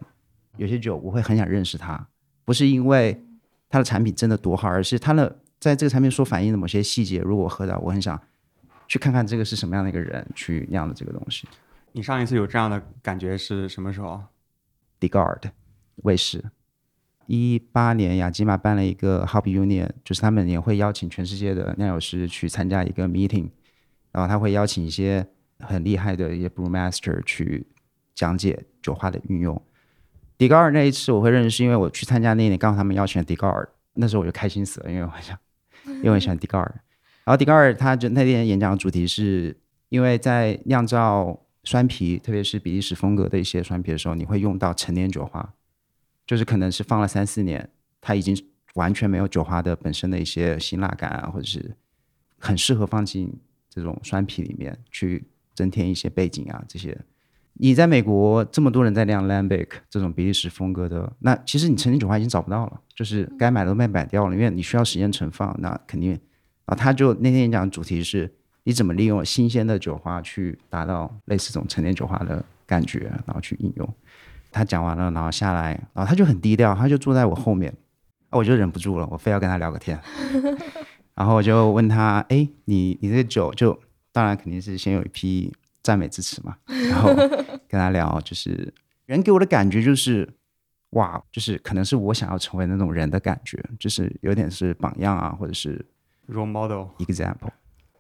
[0.57, 2.09] 有些酒我会很想认识他，
[2.47, 3.23] 不是因为
[3.69, 8.21] 它的产品真的多好，而是它的在这个产品所反映的某些细节，如果我喝到，我很想
[8.87, 11.47] 去看看这个是什么样的一个人去酿的这个东西。
[11.93, 14.23] 你上一次有这样的感觉是什么时候
[15.01, 15.51] ？？Degard
[15.97, 16.45] 卫视，
[17.27, 23.51] 一八年雅基玛办了一个 Hobby Union，就是他们也会邀请全世界的酿酒师去参加一个 meeting，
[24.13, 25.27] 然后他会邀请一些
[25.61, 27.67] 很厉害的一些 brew master 去
[28.15, 29.61] 讲解酒花的运用。
[30.39, 35.37] Digard 那一次我会认识，是因为我去参加那一年刚好他们邀请了 Digard，那时候我就开心死了，因为我很想，
[35.85, 36.71] 因为我喜欢 Digard。
[37.27, 39.57] 然后 Digard 他就那天演讲的主题是，
[39.89, 45.55] 因为在酿造酸啤，特别是比利时风格的一些酸啤的时候，你会用到陈年酒花，
[46.25, 47.69] 就是可能是放了三四年，
[48.01, 48.41] 它已经
[48.75, 51.75] 完全没有酒花的本身的一些辛辣感啊，或者是
[52.39, 53.37] 很适合放进
[53.69, 56.97] 这种酸啤里面去增添一些背景啊这些。
[57.59, 66.11] 你在美国这么多人在酿 lambic 这种比利时风格的，那其实你陈年酒花已经找不到了，就是该买的都被买掉了，因为你需要时间存放，那肯定。
[66.11, 68.33] 然后他就那天演讲的主题是，
[68.65, 73.95] 你怎么利用新鲜的酒花去达到类似这种陈年酒花的感觉，然后去应用。
[74.51, 77.75] 他讲完了，然后下来，然后他就很低调，他就坐在我后面，
[78.31, 79.99] 啊，我就忍不住了，我非要跟他聊个天。
[81.15, 83.79] 然后我就问他，哎，你你这酒就
[84.13, 85.53] 当然肯定是先有一批
[85.89, 86.55] 赞美之词嘛，
[86.91, 87.15] 然后
[87.67, 88.71] 跟他聊，就是
[89.07, 90.29] 人给我的感觉就是，
[90.91, 95.83] 哇，就是可能是我想要成为那种人的感觉，就是有点是榜样啊，或者是
[96.31, 97.49] role model，example。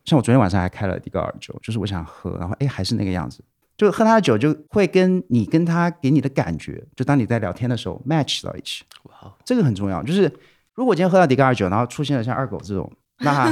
[0.04, 3.42] 像我昨天晚上还开了迪高尔酒，就是我想喝，然后哎还是那个样子，
[3.74, 10.02] 就喝他的酒就会跟你跟他给你的感觉，就当你在聊天的时候 match 到一起，哇哦，这个很重要。
[10.02, 10.30] 就是
[10.74, 13.50] 如果今天喝到迪高尔酒，然后出现了像二狗这种，那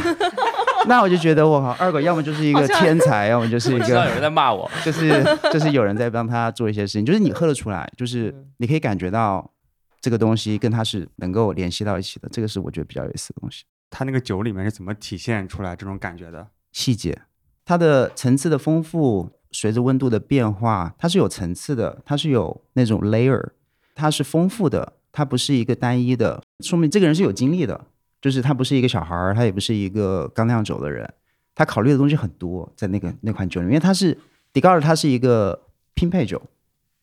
[0.88, 5.22] 那我就觉得我靠，二狗要么就是一个天才，要么就是一个知道有人在骂我，就是
[5.53, 9.51] 就是有人在帮他做一些事情，就是你喝得出来，就是你可以感觉到
[10.01, 13.64] 这个东西跟他是能够联系到一起的，这个是我觉得比较有意思的东西。
[13.90, 16.46] 他那个酒里面是怎么体现出来这种感觉的？
[16.72, 17.18] 细节，
[17.64, 23.42] 它的层次的丰富，随着温度的变化，它是有层次的，它是有那种 layer，
[23.94, 27.87] 它是丰富的，它不是一个单一的，说明这个人是有经历的，
[28.26, 31.08] 就是他不是一个小孩儿，他也不是一个刚酿酒的人，
[31.54, 34.18] 他考虑的东西很多，在那个那款酒里面，因为它是
[34.52, 36.42] 迪高尔，它是一个拼配酒，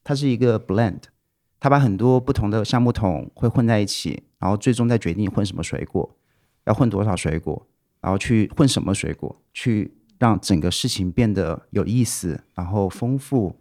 [0.04, 1.00] 它是一个 blend，
[1.62, 6.14] 它把很多不同的橡木桶会混在一起，然后最终再决定混什么水果，
[6.66, 7.66] 要混多少水果。
[8.02, 13.56] 然后去混什么水果，去让整个事情变得有意思，然后丰富，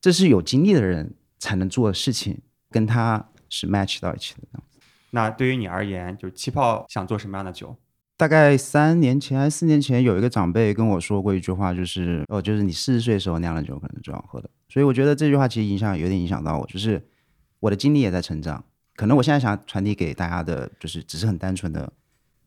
[0.00, 2.40] 这是有经历的人才能做的事情，
[2.70, 4.58] 跟他是 match 到一起的。
[5.14, 7.76] 那对于你而言，就气泡想做什么样的酒？
[8.16, 14.50] 大概三年前还是四年前，有一个长辈跟我说过一句话，就是哦，就是你四十岁的时候酿的酒可能最好喝的。
[14.68, 17.00] 所以我觉得这句话其实影响有点影响到我，就是
[17.60, 18.64] 我的经历也在成长。
[18.96, 21.92] 可能我现在想传递给大家的，就是只是很单纯的，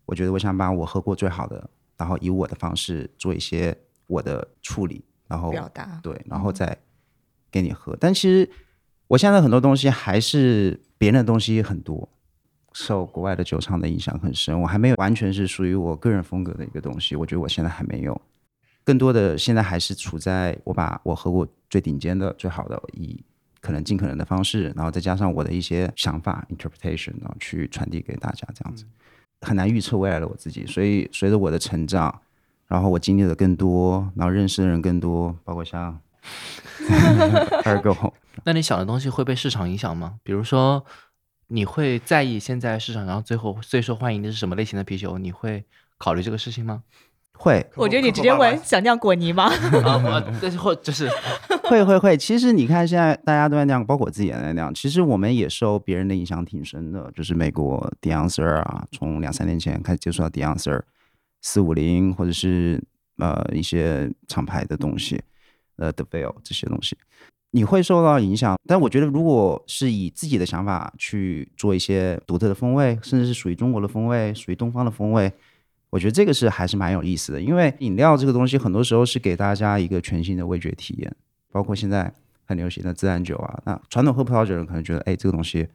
[0.06, 3.78] 我觉得我想把我喝过最好的，然后以我的方式做一些
[4.08, 6.78] 我的处理，然后表达，对，然后再
[7.50, 7.96] 给你喝。
[7.98, 8.50] 但其实
[9.08, 12.10] 我现在很多东西还是别人的东西很多，
[12.80, 14.62] 受国外的酒厂的影响很深。
[14.62, 18.22] 我还没有完全是属于我个人风格的一个东西，我觉得我现在还没有。
[18.84, 23.20] 更多的现在还是处在我把我喝过最顶尖的、最好的，以
[23.62, 28.86] 可能尽可能的方式，然后再加上我的一些想法 interpretation，然后去传递给大家，这样子
[29.42, 30.66] 很难预测未来的我自己。
[30.68, 32.22] 所以随着我的成长，
[32.68, 36.00] 然后我经历的更多，然后认识的人更多，包括像
[37.66, 38.14] 二狗，
[38.46, 40.20] 那你想的东西会被市场影响吗？
[40.24, 40.86] 比如说，
[41.48, 45.18] 你会在意现在市场上最后最受欢迎的是什么类型的啤酒？
[45.18, 45.64] 你会
[45.98, 46.84] 考虑这个事情吗？
[47.40, 49.46] 会我觉得你直接问想酿果泥吗？
[49.86, 51.08] 啊，我 但是或就是
[51.70, 54.74] 会会会，其实你看现在大家都在酿，包括我自己也在酿。
[54.74, 60.84] 其实我们也受别人的影响挺深的，就是美国 d i a n c e r 啊，从两三年前开始接触到 d i a n c e r
[61.42, 62.84] 四五零或者是
[63.18, 65.22] 呃一些厂牌的东西，
[65.78, 66.98] 呃 The Veil 这些东西，
[67.58, 68.56] 你会受到影响。
[68.68, 75.32] 但我觉得如果是以自己的想法去做一些独特的风味，甚至是属于中国的风味，属于东方的风味。
[75.90, 81.16] 我觉得这个是还是蛮有意思的，因为饮料这个东西很多时候是给大家一个全新的味觉体验，
[81.52, 82.14] 包括现在
[82.46, 83.60] 很流行的自然酒啊。
[83.66, 85.68] 那传统喝葡萄酒的人可能觉得，哎，这个东西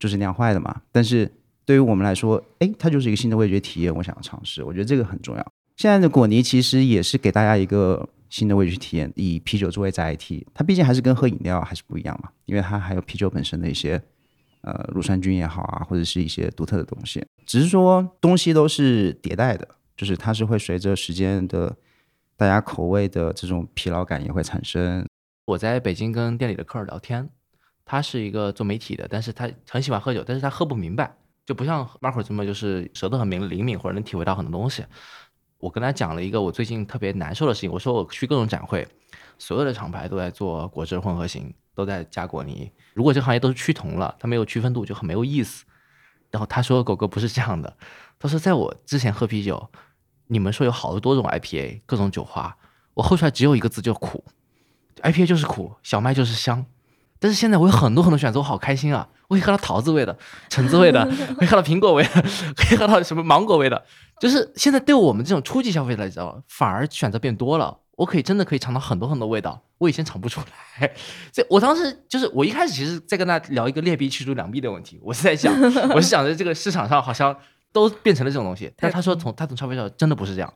[0.00, 0.80] 就是酿坏的嘛。
[0.90, 1.30] 但是
[1.64, 4.64] 对于我们来说，哎，它就是一个新的味觉体验，我想要尝试。
[4.64, 5.52] 我觉得这个很重要。
[5.76, 14.02] 现在的果泥其实也是给大家一个新的味觉体验，以啤酒作为载体，它毕竟还是跟喝饮料还是不一样嘛，因为它还有啤酒本身的一些。
[14.64, 19.66] 呃，乳酸菌也好啊，或者是一些独特的东西，只是说东西都是迭代的，
[19.96, 21.76] 就是它是会随着时间的，
[22.36, 25.04] 大家口味的这种疲劳感也会产生。
[25.46, 27.28] 我在北京跟店里的客人聊天，
[27.84, 31.12] 他是一个做媒体的，但是他很喜欢喝酒，但是他喝不明白，
[31.44, 34.84] 就不像 Marco 这么就是舌头很灵灵敏或者能体会到很多东西。
[35.62, 38.84] 我跟他讲了一个我最近特别难受的事情，我说我去各种展会，
[39.38, 41.54] 所有的厂牌都在做果汁混合型。
[41.74, 42.70] 都在加果泥。
[42.92, 45.64] 如果这个行业都是趋同了，它没有区分度就很没有意思。
[46.30, 47.74] 然后他说：“狗哥不是这样的。
[48.18, 49.70] 他说，在我之前喝啤酒，
[50.26, 52.54] 你们说有好多种 IPA，各种酒花，
[52.92, 54.22] 我喝出来只有一个字，就苦。
[55.02, 56.66] IPA 就是苦，小麦就是香。
[57.22, 59.06] 但是现在我有很多很多选择，我好开心啊！
[59.28, 60.18] 我可以喝到桃子味的、
[60.50, 61.08] 橙子味的，
[61.38, 62.22] 可以喝到苹果味的，
[62.56, 63.80] 可以喝到什么芒果味的。
[64.18, 70.90] 就是现在对我们这种初级消费者来讲，反而选择变多了。”我可以真的可以尝到很多很多味道，我以前尝不出来。
[71.30, 75.54] 所以我当时就是我一开始其实在跟他聊一个劣币驱逐良币的问题，我是在想，
[75.94, 77.36] 我是想着这个市场上好像
[77.70, 80.52] 都变成了这种东西，但他说从他从消费者真的不是这样，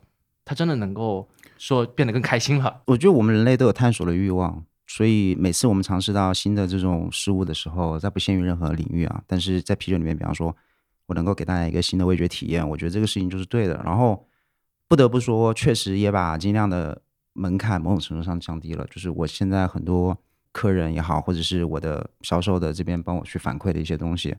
[0.47, 2.81] 他真的能够说变得更开心了。
[2.87, 10.57] 我觉得我们人类都有探索的欲望，所以每次我们尝试到新的这种事物的时候，在不限于任何领域啊，但是在啤酒里面，比方说
[11.07, 13.83] 我能够给大家一个新的味觉体验，我觉得这个事情就是对的。
[13.85, 14.27] 然后
[14.89, 17.03] 不得不说，确实也把精酿的。
[17.39, 20.17] 门槛某种程度上降低了，就是我现在很多
[20.53, 24.35] 客人也好，或者是我的销售的这边帮我去反馈的一些东西，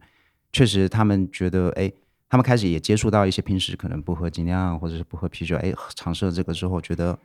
[0.52, 1.94] 确实他们觉得，哎，
[2.28, 7.16] 他们开始也接触到一些平时可能不喝精酿或者是不喝啤酒，哎，尝试了这个之后，觉得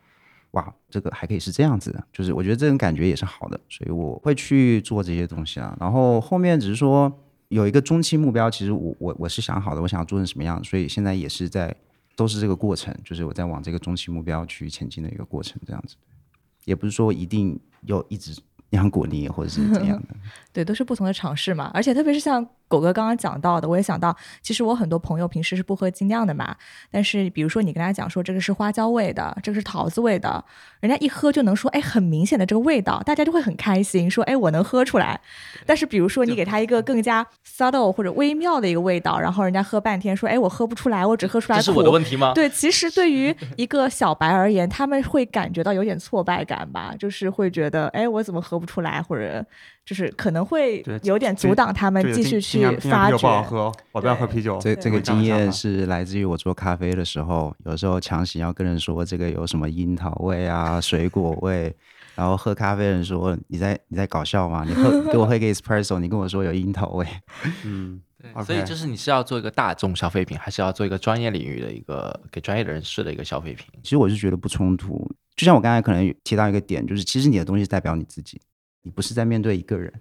[0.52, 5.76] 哇，这个还可以是这样子的，就是我觉得这种感觉也是好的，所以我会去做这些东西啊。
[5.78, 7.12] 然后后面只是说
[7.48, 11.76] 有一个中期目标，其实我我我是想好的，我想要做成什么样，所以现在也是在。
[12.14, 15.96] 都是这个过程，就是我在往这个中期目标去前进的一个过程，这样子，
[16.66, 18.38] 也不是说一定要一直
[18.72, 20.14] 养果泥或者是怎样的，
[20.52, 22.46] 对，都是不同的尝试嘛，而且特别是像。
[22.68, 26.56] 狗哥刚刚讲到的，我也想到，其实我很多朋友平时是不喝精酿的嘛，
[26.90, 30.42] 但是比如说你跟他讲说这个是花椒味的，这个是桃子味的，
[30.80, 35.20] 人家一喝就能说，哎，很明显的这个味道，大家就会很开心，说，哎，我能喝出来。
[35.66, 41.62] 但是比如说你给他一个更加 subtle 或者微妙的一个味道，然后人家喝半天说，哎，我喝不出来，我只喝出来苦。
[41.66, 42.32] 这是我的问题吗？
[42.32, 49.44] 对，其实对于一个小白而言，他们会感觉到有点挫败感吧，就是会觉得，哎，我怎么喝不出来，或者。
[49.84, 53.18] 就是可能会有点阻挡他们继续去发掘。
[53.18, 54.56] 不好喝，我不要喝啤酒。
[54.60, 61.74] 这这个经验是来自于我做咖啡的时候，有时候强行要跟人说这个有什么樱桃味啊、水果味，
[62.14, 64.64] 然后喝咖啡人说你在你在搞笑吗？
[64.64, 67.04] 你喝 给我喝一个 espresso，你跟我说有樱桃味。
[67.66, 68.00] 嗯，
[68.46, 73.66] 所以就是你是要做一个大众消费品，还是要做一个专业领域的一个给专业的人士的一个消费品？
[73.82, 75.10] 其实我是觉得不冲突。
[75.34, 78.40] 就像我刚才可能提到一个点，就是其实你的东西代表你自己。
[78.82, 79.92] 你不是在面对一个人，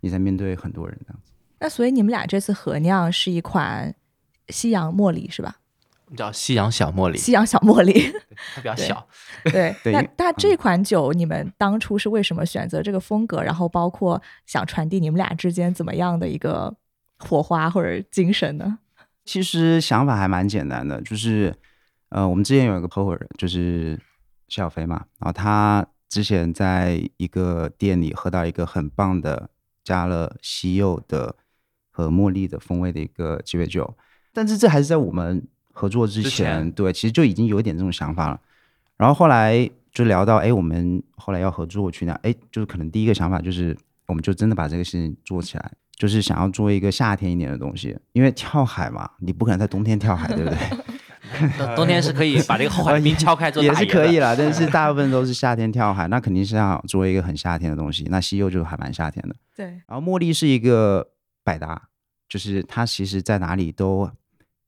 [0.00, 1.32] 你在面对很多人这样子。
[1.60, 3.94] 那所以你们俩这次合酿是一款
[4.48, 5.56] 西洋茉莉是吧？
[6.16, 7.18] 叫西洋小茉莉。
[7.18, 8.12] 西洋小茉莉，
[8.54, 9.08] 它比较 小。
[9.44, 13.42] 对，那那这款酒你们当初是为什么选择这个风格？
[13.42, 16.76] 然后包括想传递你们俩之间怎么样的一个
[17.18, 18.78] 火花或者精神呢？
[19.24, 21.52] 其实想法还蛮简单的，就是
[22.10, 23.98] 呃，我们之前有一个合伙人就是
[24.48, 25.84] 谢小飞嘛，然后他。
[26.08, 29.50] 之前在一个店里喝到一个很棒的
[29.82, 31.34] 加了西柚的
[31.90, 33.96] 和茉莉的风味的一个鸡尾酒，
[34.32, 38.40] 但是这还是在我们合作之前，之前对，其实就已经有一点这种想法了。
[38.96, 50.58] 然后后来就聊到，哎，我们后来要合作去那，哎，就是可能第一个想法就是，我们就真的把这个事情做起来，就是想要做一个夏天一点的东西，因为跳海嘛，你不可能在冬天跳海，对不对？
[51.58, 58.04] 冬冬天是可以把这个 后海冰敲开做也是可以啦，但是 大部分都是夏天跳海，那肯定是要做一个很夏天的东西。
[58.10, 61.10] 那西柚就还蛮夏天的，对，然后茉莉是一个
[61.42, 61.88] 百搭，
[62.28, 64.10] 就是它其实在哪里都，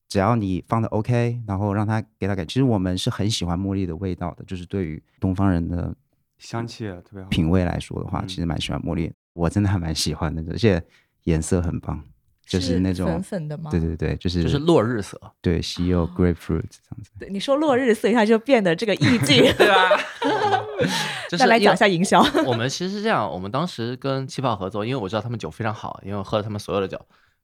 [0.09, 2.45] 只要你放的 OK，然后让它给它改。
[2.45, 5.95] 其实我们是很喜欢茉莉的味道的，就是对于东方人的
[6.39, 7.29] 香气特别好。
[7.29, 10.83] 品味来说的话，嗯其实蛮喜欢茉莉，我真的还蛮喜欢的，而且
[11.25, 12.03] 颜色很棒，
[12.47, 13.71] 就是那种粉粉的吗？
[13.71, 17.11] 对对对，就是就是落日色，对西柚 grapefruit 这样子。
[17.19, 19.43] 对，你说落日色一下就变得这个意境。
[19.59, 19.91] 对吧？
[21.29, 22.25] 就是再来讲一下营销。
[22.45, 27.01] 我们其实是这样，我们当时跟气泡合作，因为我知道他们酒非常好，因为我喝了他们所有的酒，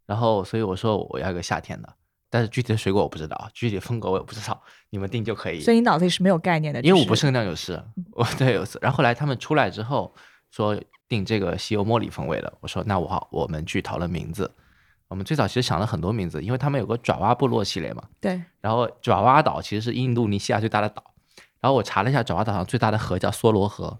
[0.06, 1.88] 然后所以我说我要一个夏天的，
[2.30, 5.60] 但是具体的水果我不知道，具体的风格我也不知道，你们定就可以。
[5.60, 10.14] 所以你脑子里是没有概念的，因为我不是个酿酒师， 我对有次，然后后来他们出来之后
[10.50, 14.48] 说定这个西柚茉莉风味的，我说那我好，我们去讨论名字。
[15.12, 21.04] 我们最早其实想了很多名字，因为他们有个爪哇部落系列嘛，对，然后爪哇岛其实是印度尼西亚最大的岛，
[21.60, 23.98] 然后我查了一下，爪哇岛上最大的河叫梭罗河，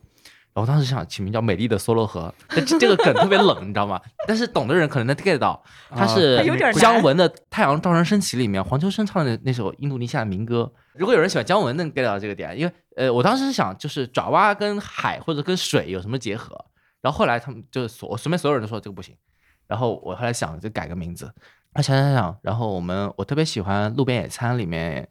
[0.54, 4.00] 然后当时想起名叫美丽的梭罗河，但这这个梗特别冷，你知道吗？
[4.26, 10.72] 但是懂的人可能能 get 到，它啊是姜文的《太阳照常升起》里面黄秋生唱的那首印度尼西亚民歌。
[10.94, 16.64] 如果有人喜欢姜文，能 get 到这个点，因为呃，我当时是想就是爪哇跟海或者跟水有什么结合，
[17.02, 19.14] 然后后来他们就是所我身边所有人都说这个不行，
[19.72, 21.32] 然后我后来想就改个名字，
[21.72, 25.08] 啊想想想，然后我们我特别喜欢《路边野餐》里面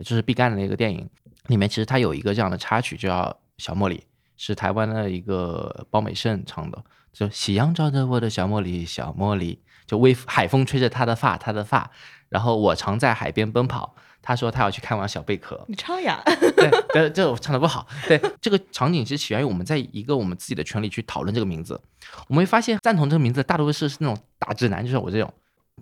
[0.00, 1.08] 就是毕赣的那个电影，
[1.46, 3.22] 里面其实它有一个这样的插曲，就叫
[3.58, 3.98] 《小茉莉》，
[4.36, 11.88] 是台湾的一个包美胜唱的，就夕阳照着我的小茉莉，小茉莉，就微海风吹着她的发，她的发，
[12.28, 13.94] 然后我常在海边奔跑。
[14.22, 17.86] 他说他要去看望小贝壳，你唱呀，对，对，这我唱的不好。
[18.06, 21.80] 对，这个场景其实起源于我们在一个我们自己的群里去讨论这个名字，
[22.28, 25.32] 我们会发现赞同这个名字的大多数是那种大直男，就像我这种，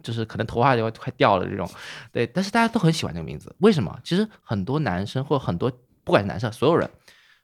[0.02, 1.68] 就是可能头发就快掉了这种。
[2.12, 3.98] 对，但是大家都很喜欢这个名字，为什么？
[4.04, 5.70] 其实很多男生或很多
[6.04, 6.88] 不管是男生，所有人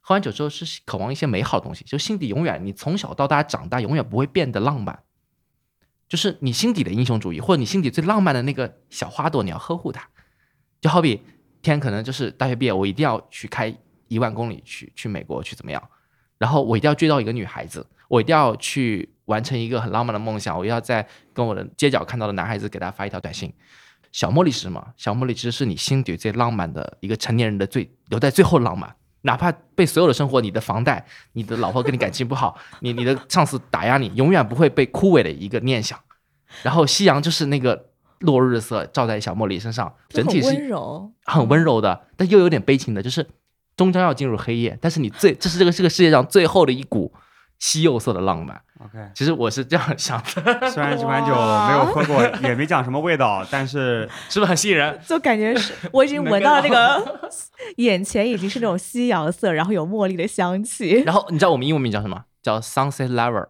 [0.00, 5.00] 喝完酒之后是渴望一些美好的东西，就心底永远你从小到大长大永远不会变得浪漫，
[6.08, 10.08] 就是你心底的英雄主义或者你心底最浪漫的那个小花朵，你要呵护它。
[10.84, 11.18] 就好比
[11.62, 13.74] 天可能就是大学毕业，我一定要去开
[14.08, 15.82] 一万公里去去美国去怎么样，
[16.36, 23.50] 然后我一定要追到一个女孩子，我一定要去完成一个很浪漫的梦想，我要在跟我的街角看到的男孩子给他发一条短信。
[24.12, 24.86] 小茉莉是什么？
[24.98, 35.98] 小茉莉其实是你心底最浪漫的一个成年人的最留在最后浪漫，哪怕被所有的生活、你的房贷、你的老婆跟你感情不好，你你的上司打压你，永远不会被枯萎的一个念想。
[36.62, 37.86] 然后夕阳就是那个
[38.24, 43.26] 落日色照在小茉莉身上，整体是温柔，很温柔的，但又有点悲情的，就是
[43.76, 47.12] 终将要进入黑夜，但是你最这是这个这个世界上最后的一股
[47.58, 48.60] 西柚色的浪漫。
[48.80, 54.98] OK，其实我是这样想的， 虽然这款酒没有喝过，也没讲什么味道，但是 是不是很吸引人？
[55.06, 57.30] 就感觉是我已经闻到了那个
[57.76, 61.02] 眼前已经是那种夕阳色，然后有茉莉的香气。
[61.02, 62.24] 然后你知道我们英文名叫什么？
[62.42, 63.48] 叫 Sunset Lover，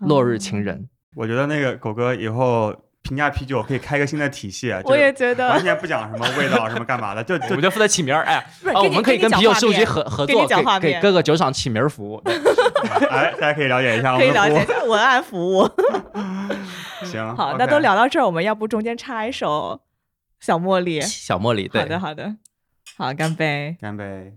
[0.00, 0.88] 落日情人。
[1.14, 2.74] 我觉得那个狗哥以后
[3.06, 10.44] 评价啤酒可以开个新的体系，我也觉得完全不讲什么味道 什么干嘛的，就就我们就负责起名儿，哎，我们可以跟啤酒事务局合合作，
[10.80, 12.20] 给给各个酒厂起名儿服务。
[13.08, 15.70] 哎，大家可以了解一下我可以们的服了解一下文案服务。
[17.06, 19.80] 行，好，那都聊到这儿，我们要不中间插一首
[20.40, 21.00] 小茉莉？
[21.00, 22.36] 小茉莉，对，好的，好的，
[22.96, 23.76] 好，干杯。
[23.80, 24.32] 干杯。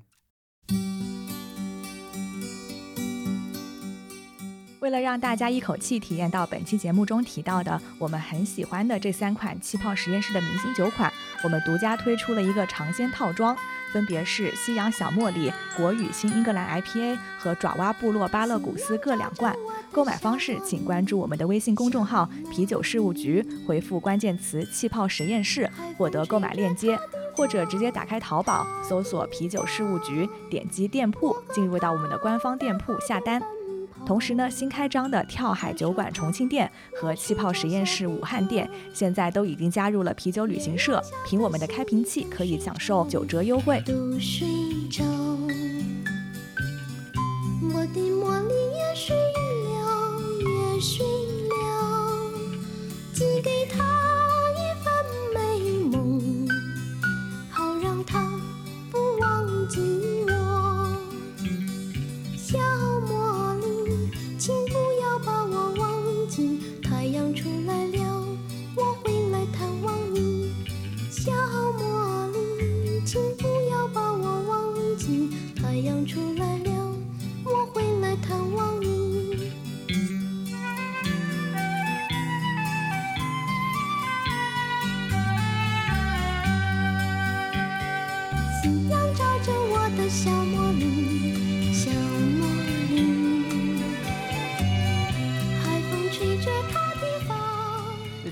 [4.80, 11.12] 为了让大家一口气体验到本期节目中提到的我们很喜欢的这三款气泡实验室的明星酒款，
[11.44, 13.56] 我们独家推出了一个尝鲜套装，
[13.92, 19.54] 分别是西洋小茉莉、国语新英格兰 IPA 和爪哇部落巴勒古斯各两罐。
[19.92, 26.98] 购买方式请关注我们的微信公众号“啤酒事务局”，回复关键词“气泡实验室”获得购买链接，
[27.36, 33.42] 或者直接打开淘宝搜索“啤酒事务局”，点击店铺进入到我们的官方店铺下单。
[34.10, 43.80] 同时呢，新开张的跳海酒馆重庆店和气泡实验室武汉店，现在都已经加入了啤酒旅行社，凭我们的开瓶器可以享受九折优惠。
[43.86, 44.48] 都睡
[44.90, 45.04] 着，
[47.72, 51.06] 我的茉莉也睡了，也睡
[51.52, 52.32] 了，
[53.14, 53.89] 寄给她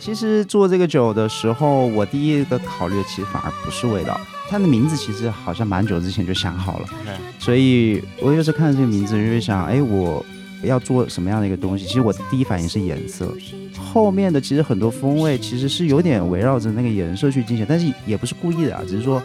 [0.07, 6.87] 其实做这个酒的时候，我第一个考虑其实反而不是味道，它的名字其实好像蛮久之前就想好了，
[7.39, 10.25] 所以我有时候看到这个名字就会想，哎，我
[10.63, 11.85] 要做什么样的一个东西？
[11.85, 13.29] 其实我的第一反应是颜色，
[13.77, 19.21] 后面的其实很多风味其实是有点围绕着那个颜色去进行，但是也不是故意的啊，只是说，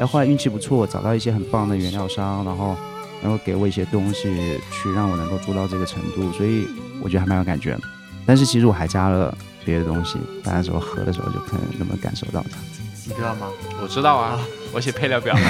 [0.00, 2.76] 哎，后来运气不错，找到一些很棒的原料商，然后
[3.22, 6.66] 能够给我一些东西，去让我能够做到这个程度，所以
[7.00, 7.82] 我觉得还蛮有感觉的。
[8.26, 9.32] 但是其实我还加了
[9.64, 12.58] 别的东西，大家时候喝的时候就可能能不能感受到它。
[13.06, 13.48] 你知道吗
[13.82, 14.40] 我知道啊，
[14.72, 15.40] 我写配料表了。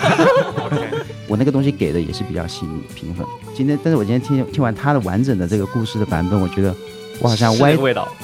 [0.64, 3.26] OK，我那个东西给的也是比较细腻平衡。
[3.54, 6.74] 今天，但是我今天听听完他的完整的这个故事的版本，我觉得
[7.20, 7.76] 我好像歪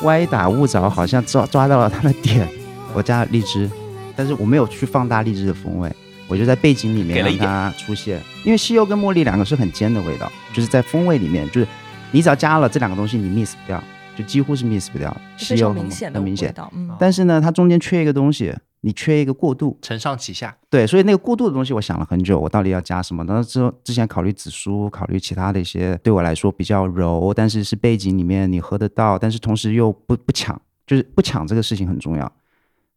[0.03, 2.49] 歪打误着，好像抓抓到了他的点。
[2.95, 3.71] 我加了荔枝，
[4.17, 5.95] 但是我没有去放大荔枝的风味，
[6.27, 8.21] 我就在背景里面让它出现。
[8.45, 11.69] 因为西柚跟茉莉两个是很尖的味道，就是在风味里面，就是
[12.13, 13.85] 你只要加了这两个东西，你 miss 不掉，
[14.21, 15.17] 就几乎是 miss 不掉。
[15.37, 19.79] 是非常西柚和明显的很明显，嗯，但是呢，它中间缺一个东西，你缺一个过渡。
[19.81, 20.57] 承上启下。
[20.69, 23.25] 对，所以那个过渡的东西，我想了很久，我到底要加什么？
[23.25, 32.31] 然后之后之前考虑紫苏，考虑其他的一些对我来说比较柔，但是是背景里面你喝得到，但是同时又不不抢，就是不抢这个事情很重要。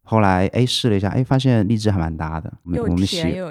[0.02, 2.86] 后来哎试了一下，哎发现荔枝还蛮搭的，我们有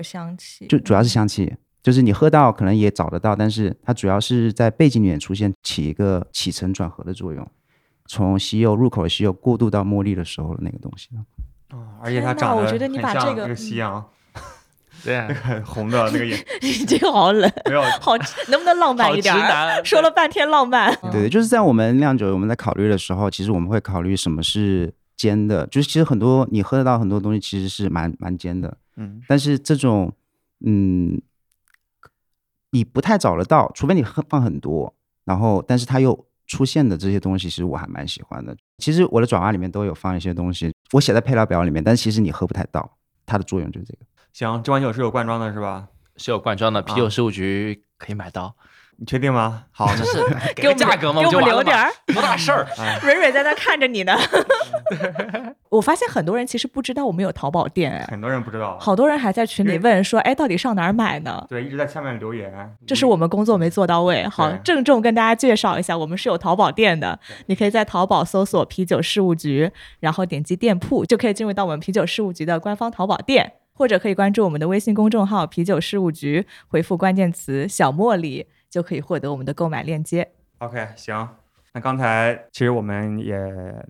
[0.03, 1.51] 香气，就主要是香气，
[1.82, 7.45] 就是你喝到可能也找得到，但是它主要是在背景里面出现，起一个起承转合的作用，
[8.14, 11.09] 从西柚入口的西柚过渡到茉莉的时候的那个东西。
[11.72, 14.05] 哦，而且它长得我觉得你很像把这个那个夕阳，
[15.03, 17.82] 对啊， 很红的那个眼，你这个好冷，没有。
[17.99, 18.16] 好，
[18.49, 19.34] 能不能浪漫一点。
[19.84, 30.14] 说了半天浪漫，对对，就是在我们酿酒，我们在考虑的时候，其实我们会考虑什么是尖的，就是其实很多你喝得到很多东西其实是蛮蛮尖的，嗯，但是这种
[30.64, 31.20] 嗯，
[32.70, 34.93] 你不太找得到，除非你喝放很多，
[35.26, 38.56] 然后但是它又出现的这些东西，其实我还蛮喜欢的。
[38.78, 44.00] 其实我的转化里面都有放一些东西，我写在配料表里面，但其实你喝不太到，它的作用就是这个。
[44.34, 45.88] 行，这款酒是有罐装的是吧？
[46.18, 48.56] 是有罐装的，啤酒事务局可以买到。
[48.98, 49.64] 你确定吗？
[49.72, 49.88] 好，
[50.56, 51.91] 给我们价格吗，给我们留点儿。
[52.08, 52.68] 多大事儿？
[52.78, 54.16] 哎， 蕊蕊在那看着你呢。
[55.70, 61.44] 我发现很多人其实不知道我们有淘宝店，哎，很多人不知道，好多人还在群里问说，哎，到底上哪儿买呢？
[61.50, 62.54] 对，一直在下面留言，
[62.86, 64.28] 这是我们工作没做到位。
[64.28, 67.20] 好，郑重跟大家介绍一下，我们是有淘宝店的。
[67.48, 80.32] 你可以在淘宝搜索“啤酒事务局”，然后点击店铺，就可以进入到我们啤酒事务局的官方淘宝店，或者可以关注我们的微信公众号“啤酒事务局”，回复关键词“小茉莉”，就可以获得我们的购买链接。
[80.57, 81.30] OK，行。
[81.76, 83.38] 那刚才其实我们也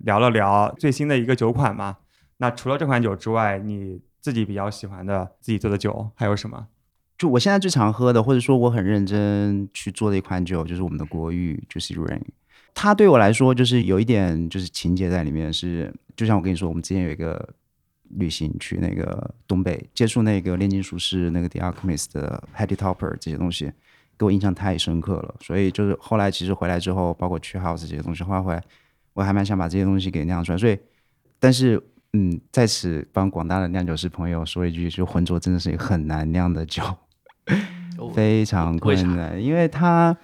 [0.04, 2.00] 聊了聊最新的一个酒款嘛。
[2.36, 6.68] 那除了这款酒之外，你自己比较喜欢的自己做的酒还有什么？
[7.18, 12.20] 就我现在最常喝的，或者说我很认真去做的一款酒，就是我们的国玉，就是 Rain。
[12.74, 17.54] 它对我来说就是有一点就是情节在里面是，就像我跟你说，我们之前有一个
[18.10, 23.72] 旅行去那个东北，接触那个炼金术士那个 The Alchemist 的 Hattie Topper 这些东西，
[24.24, 25.36] 给我印象太深刻了。
[25.42, 28.64] 所以就是后来其实回来之后，包括去 House 这些东西，后来回来
[29.14, 30.58] 我还蛮想把这些东西给酿出来。
[30.58, 30.78] 所以，
[31.40, 31.82] 但是
[32.14, 36.82] 嗯，在此帮广大的酿酒师朋友说一句，就浑浊真的是一个很难酿的酒。
[37.98, 40.18] 哦非常困难，因为它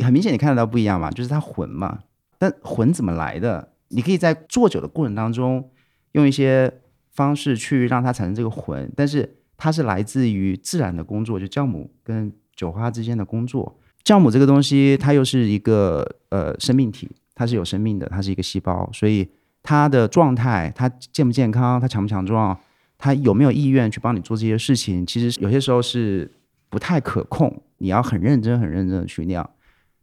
[0.00, 2.00] 很明显你看得到不一样嘛，就是它浑嘛。
[2.36, 3.72] 但浑怎么来的？
[3.88, 5.70] 你可以在做酒的过程当中
[6.12, 6.80] 用一些
[7.10, 13.78] 方式去让它产生这个浑，但是它是来自于自然的工作，就酵母跟酒花之间的工作。
[14.04, 19.28] 酵母这个东西，它又是一个呃生命体，它是有生命的，它是一个细胞，所以
[19.62, 22.58] 它的状态，它健不健康，它强不强壮，
[22.98, 26.30] 它有没有意愿去帮你做这些事情，其实有些时候是
[26.68, 29.48] 不太可控，你要很认真、很认真的去酿。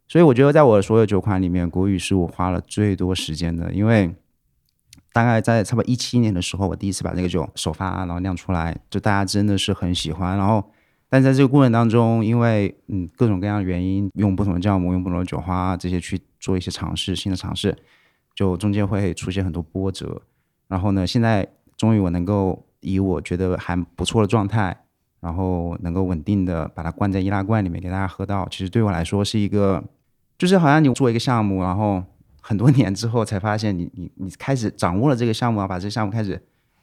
[0.08, 4.12] 所以我觉得，在我的所有酒款里面，国语是我花了最多时间的，因为
[5.12, 10.36] 大概在差不多一七年的时候，我第一次把这个酒首发，然后酿出来，就大家真的是很喜欢。
[10.36, 10.64] 然后，
[11.10, 17.76] 但在这个过程当中，因为嗯各种各样的原因，用不同的酵母、用不同的酒花这些去做一些尝试，新的尝试，
[18.34, 20.22] 就中间会出现很多波折。
[20.68, 21.46] 然后呢，现在
[21.76, 24.84] 终于我能够以我觉得还不错的状态，
[25.18, 29.82] 然后能够稳定的把它灌在易拉罐里面给大家喝到，其实对我来说是一个，
[30.38, 32.04] 就是好像你做一个项目，然后
[32.40, 36.40] 很多年之后才发现你你你开始掌握了这个项目，然后把这个项目开始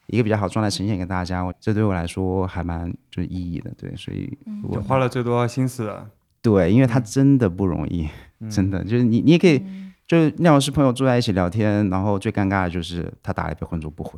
[0.08, 4.28] 一个比较好状态呈现给大家，我这对我来说还蛮就是意义的，对，所以
[4.64, 5.94] 就我花了最多心思。
[6.42, 8.08] 对，因为它真的不容易，
[8.50, 9.64] 真的就是你你也可以。
[10.08, 14.18] 就是酿酒师朋友坐在一起聊天，然后最尴尬的就是他打了一杯浑浊不混，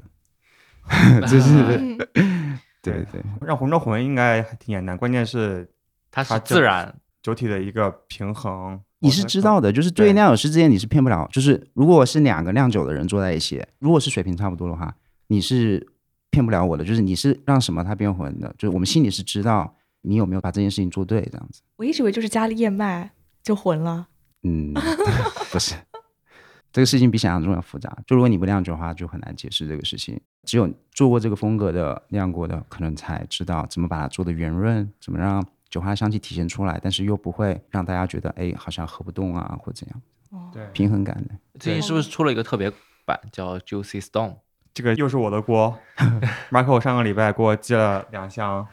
[1.26, 1.98] 就是
[2.84, 5.68] 对对，让红中混应该还挺简单，关键是
[6.12, 8.80] 它是自然，酒体的一个平衡。
[9.00, 14.96] 你是知道的，就是对于对酿酒师之间你是骗不了，就是如果是两个酿酒的人坐在一起，如果是水平差不多的话，
[15.30, 15.88] 你是
[16.32, 21.62] 骗不了我的，就是你是让什么它变浑的，就是我们心里是知道你有没有把这件事情做对这样子。
[21.78, 23.12] 我一直以为就是加了燕麦
[23.42, 24.08] 就浑了。
[24.44, 24.74] 嗯，
[25.52, 25.76] 不是，
[26.74, 27.96] 这个事情比想象中要复杂。
[28.08, 30.20] 就如果你不酿酒的话，就很难解释这个事情。
[30.44, 40.02] 只有做过这个风格的酿过的，可能才知道怎么把它做的圆润，怎么让酒花香气体现出来，但是又不会让大家觉得哎好像喝不动啊或怎样，
[40.32, 41.36] 哦，对平衡感的。
[41.60, 42.72] 最近是不是出了一个特别
[43.06, 44.38] 版叫 Juicy Stone？
[44.80, 45.78] 这个又是我的锅。
[46.50, 48.66] Marco 上个礼拜给我寄了两箱，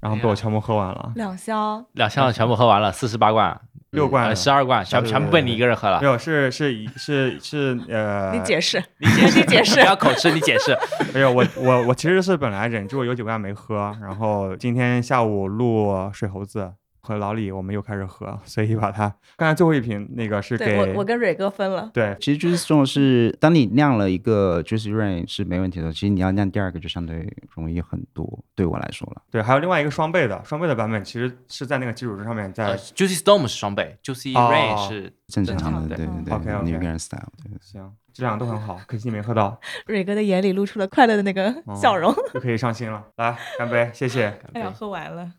[0.00, 1.12] 然后被我全部喝完了。
[1.14, 6.06] 两箱，两箱全部喝完了，四十八罐，六罐呃，十二罐，全全部被你一个人喝了没。
[6.06, 10.74] 有，是是是是呃， 你解释，你解释，你解释不要口吃，你解释。
[11.12, 16.72] 没有，我我我其实是本来忍住有几罐没喝，然后今天下午录水猴子
[17.02, 21.90] 和老李，我们又开始喝，所以把它刚才最后一瓶那个是给我我跟蕊哥分了。
[21.92, 29.22] 对其实就是这种是，当你酿了一个 Juicy Rain 是没问题的，其实你要酿第二个就相对容易很多，对我来说了。
[29.32, 37.50] 对，还有另外一个双倍的双倍的版本，其实是在那个基础之上面在呃 Juicy storm 是双倍，Juicy 哦 Rain 是正常的，常的对对对 OK，OK，New England Style，对。
[37.60, 42.14] 行，这两个都很好，可惜你没喝到， 蕊哥的眼里露出了快乐的那个哦笑容。
[42.32, 43.04] 就可以上心了。
[43.16, 44.38] 来，干杯，谢谢。
[44.52, 45.32] 哎呀，喝完了。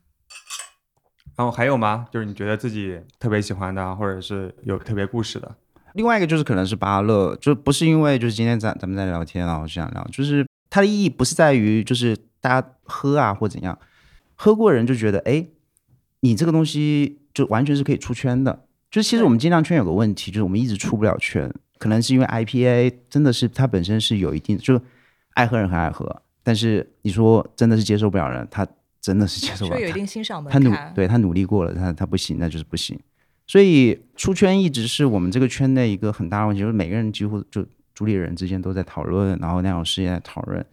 [1.35, 2.05] 然后还有吗？
[2.11, 5.55] 就是你觉得自己特别喜欢的啊，或者是有特别故事的？
[5.93, 13.77] 另外一个就是可能是芭乐，就不是因为就是今天咱咱们在聊天啊，我想聊，就是它的意义不是在于就是大家喝啊或怎样，
[14.35, 15.45] 喝过的人就觉得哎，
[16.21, 18.65] 你这个东西就完全是可以出圈的。
[18.89, 24.79] 就是其实我们精酿圈有个问题，就是我们一直出不了圈，可能是因为 IPA 真的是它本身是有一定就
[25.33, 28.67] 爱喝人很爱喝，但是你说真的是接受不了人，他
[29.03, 29.79] 真的是接受不了。
[29.81, 30.73] 有一定欣赏门他努。
[30.95, 32.97] 对他努力过了，他他不行，那就是不行。
[33.45, 40.65] 所以出圈一直是我们这个圈内一个很大的问题，就是每个人几乎就主理人之间都在讨论，然后那种事也在讨论。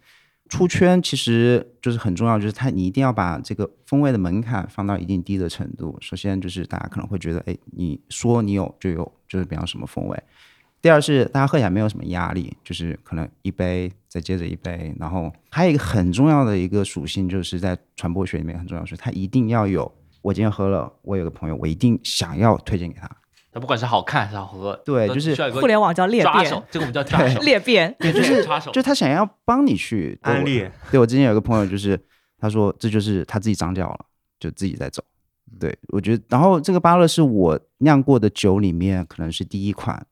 [0.47, 5.97] 出圈其实就是很重要，就是他你一定要把这个风味的门槛放到一定低的程度。
[6.01, 10.23] 首先就是大家可能会觉得，哎，你说你有就有，就是比方什么风味。
[10.81, 19.91] 第二是大家喝起来没有什么压力，就是可能一杯再接着一杯，然后还有一个很重要的一个属性，就是在传播学里面很重要，是它一定要有。
[20.21, 23.09] 我今天喝了，我有个朋友，我一定想要推荐给他。
[23.53, 27.93] 它不管是好看还是好喝，对就是互联网叫裂变，，这个我们叫 抓手，裂变。
[27.99, 30.65] 对，就是抓手就他想要帮你去安利。
[30.89, 31.99] 对我之前有个朋友，就是
[32.39, 34.05] 他说这就是他自己长脚了，
[34.39, 35.03] 就自己在走。
[35.59, 40.10] 对我觉得，然后这个芭乐是我酿过的酒里面可能是第一款破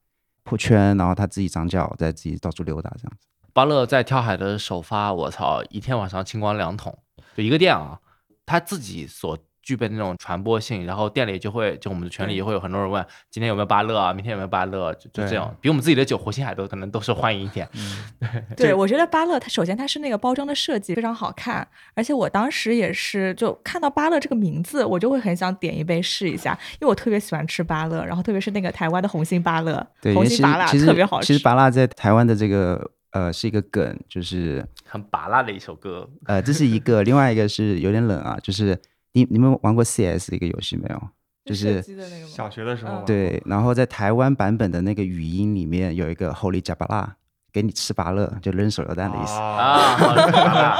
[0.56, 3.26] 圈，然后他自己长脚，在自己到处溜达这样子。
[3.52, 6.96] 巴乐在跳海的首发，我操，一天晚上清光两桶，
[7.36, 8.00] 就一个店啊，
[8.46, 17.68] 他自己所具备那种传播性，然后店里就会，就我们的群里也会有很多人问，今天有没有芭乐啊，明天有没有芭乐，就就这样，比我们自己的酒活性还多，可能都是欢迎一点。
[18.56, 31.26] 对，我觉得芭乐它首先它是那个包装的设计非常好看，而且我当时也是就看到芭乐这个名字，我就会很想点一杯试一下，因为我特别喜欢吃芭乐，然后特别是那个台湾的红心芭乐，对，红心芭乐其实特别好吃。
[31.26, 38.78] 其实芭乐在台湾的这个呃是一个梗，就是很拔辣的一首歌，呃这是一个，另外一个是有点冷啊，就是
[39.12, 41.02] 你你们玩过 CS 一个游戏没有？
[41.42, 41.82] 就是
[42.28, 47.08] 小学的时候嗯，对，然后在台湾版本的那个语音里面有一个 Holy Jabala，，
[47.50, 49.32] 给你吃芭乐，就扔手榴弹的意思。
[49.32, 50.78] 啊，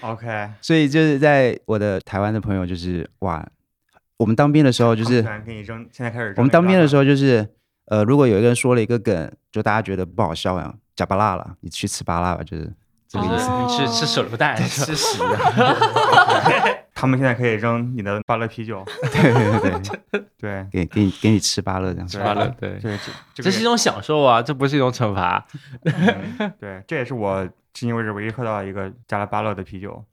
[0.00, 3.46] OK，所以就是在我的台湾的朋友就是哇，
[4.16, 7.46] 我们当兵的时候就是给你扔，现在开始我们当兵的时候，就是
[7.84, 12.72] 呃，如果有一个人说了一个梗，就大家觉得不好笑呀，加巴拉了，你去吃芭拉吧，就是
[13.14, 13.48] 这个意思。
[13.48, 16.74] 哦你吃吃手榴弹，吃屎啊！
[16.94, 22.18] 他们现在可以扔你的芭乐啤酒，对对对对，对给给你给你吃芭乐这样子。
[22.18, 22.98] 对芭乐对对，
[23.34, 25.46] 这这是一种享受啊，这不是一种惩罚。
[25.84, 30.04] 嗯对，这也是我至今为止唯一喝到一个加了芭乐的啤酒。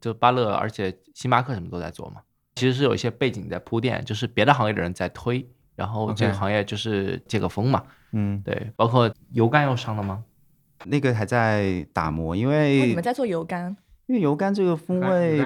[0.00, 2.20] 就芭乐，而且星巴克什么都在做嘛，
[2.56, 7.82] 其实是有一些背景在铺垫，就是别的行业的人在推，然后这个行业就是借个风嘛。
[8.12, 10.24] 嗯，对，包括油干又上了吗？
[10.84, 13.74] 那个还在打磨，因哦为你们在做油柑，
[14.06, 15.38] 因为油柑这个风味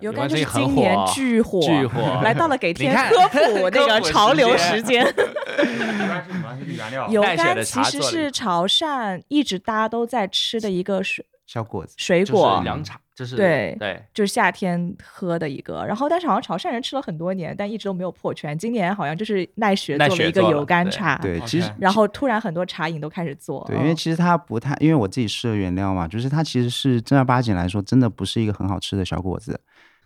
[0.00, 5.04] 油柑就是今年巨火，巨火来到了给 天科普 那个潮流时时间。
[5.58, 6.56] 油柑是什么？
[6.58, 7.08] 是原料。
[7.08, 11.94] 油带血的柑其实是潮汕一直大家都在吃的一个水小果子。
[11.96, 18.56] 水果，凉茶，就是对对，就是夏天喝的一个，然后但是好像潮汕人吃了很多年，但一直都没有破圈。
[18.56, 29.58] 今年好像就是奈雪做了一个油甘茶，对，其实然后突然很多茶饮都开始做，对，因为嗯其实它不太，因为我自己试了原料嘛，就是它其实是正儿八经来说，真的不是一个很好吃的小果子。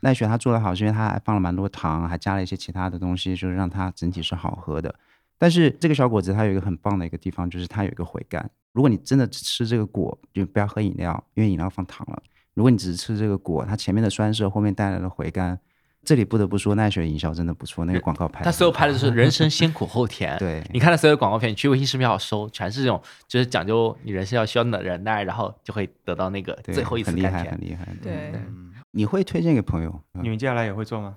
[0.02, 4.94] 奈雪它做的好，是因为它还放了蛮多糖，还加了一些其他的东西，就是让它整体是好喝的。
[5.36, 8.48] 但是这个小果子它有一个很棒的一个地方，就是它有一个回甘。
[8.72, 12.22] 如果你真的只吃这个果，就不要喝饮料，因为饮料放糖了。
[12.60, 15.58] 如果你只是吃这个果，它前面的酸涩，后面带来的回甘，
[16.04, 20.36] 这里不得不说奈雪营销真的不错，那个广告拍得他所有拍的是人生先苦后甜。
[20.38, 27.58] 对你看的所有广告片，你去微信视频号搜，全是这种，就是讲究你人生要需要的忍耐，然后就会得到那个最后一次很厉害，很。
[27.58, 27.88] 厉害。
[28.02, 29.98] 对嗯，你会推荐给朋友？
[30.20, 31.16] 你们接下来也会做吗？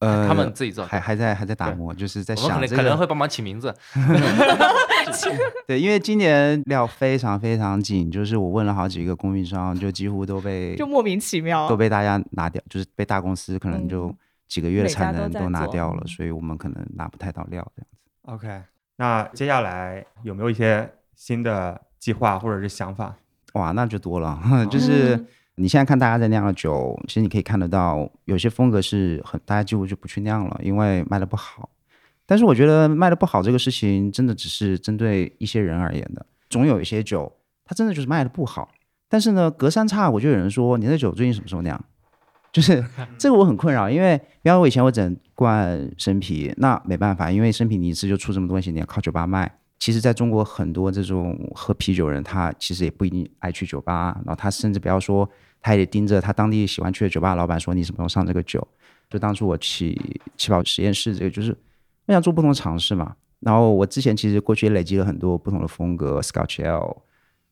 [0.00, 2.82] 呃，他们自己做还还在还在打磨，就是在我们可能想这个。
[2.82, 3.74] 可能会帮忙起名字，
[5.66, 17.98] 对，因为今年料非常非常紧，就是我问了好几个供应商，就几乎都被 就莫名其妙都被大家拿掉，就是被大公司可能就嗯几个月的产能都拿掉了，嗯所以我们可能拿不太到料这样子。
[18.46, 18.62] OK，
[18.96, 23.16] 那接下来有没有一些新的计划或者是想法？
[23.54, 24.40] 哇，那就多了，
[24.70, 25.26] 就是嗯
[25.58, 31.68] 你现在看大家在酿的酒，其实你可以看得到，有些风格是很大家几乎就不去酿了，因为卖的不好。
[32.24, 36.24] 但是我觉得卖的不好这个事情，真的只是针对一些人而言的。
[36.48, 37.30] 总有一些酒，
[37.64, 38.70] 它真的就是卖的不好。
[39.08, 41.82] 但是呢，隔三差五就有人说你的酒最近什么时候酿？
[42.52, 42.84] 就是
[43.18, 49.50] 这个我很困扰，因为比方我以前我只能灌生啤，那没办法，因为生啤你一次就出这么多东西，你要靠酒吧卖。
[49.78, 55.28] 其实在中国很多这种喝啤酒人，他其实也不一定爱去酒吧，然后他甚至不要说，
[55.60, 58.66] 他也盯着他当地喜欢去的酒吧老板说你什么时候上这个酒。
[59.10, 59.98] 就当初我起
[60.36, 61.56] 气泡实验室这个，就是
[62.04, 63.16] 我想做不同尝试嘛。
[63.40, 67.02] 然后我之前其实过去也累积了很多不同的风格，Scotch L，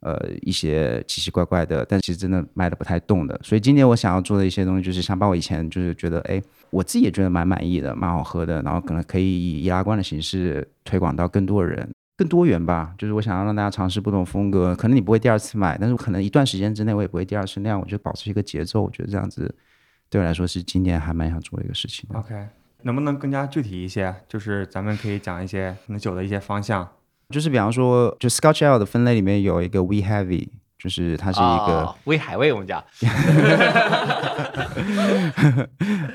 [0.00, 3.40] 呃，一些奇奇怪怪的，但其实真的卖的不太动的。
[3.42, 11.88] 所以今年我想要做的一些东西，就是想把我以前就是觉得，哎，我自己也觉得蛮满意的，蛮好喝的，然后可能可以以易拉罐的形式推广到更多人。
[12.16, 14.74] 更多元吧，就是我想要让大家尝试不同风格。
[14.74, 17.78] 可能你不会第二次买，但是可能一段时间之内我也不会第二次那样。
[17.78, 19.54] 我就保持一个节奏，我觉得这样子
[20.08, 22.08] 对我来说是今年还蛮想做的一个事情。
[22.14, 22.34] OK，
[22.82, 24.14] 能不能更加具体一些？
[24.26, 26.88] 就是咱们可以讲一些可能酒的一些方向。
[27.30, 30.48] 就是比方说，就 Scotch Ale 的分类里面有一个 We Heavy，
[30.78, 32.80] 就是它是一个哦威海味，我们讲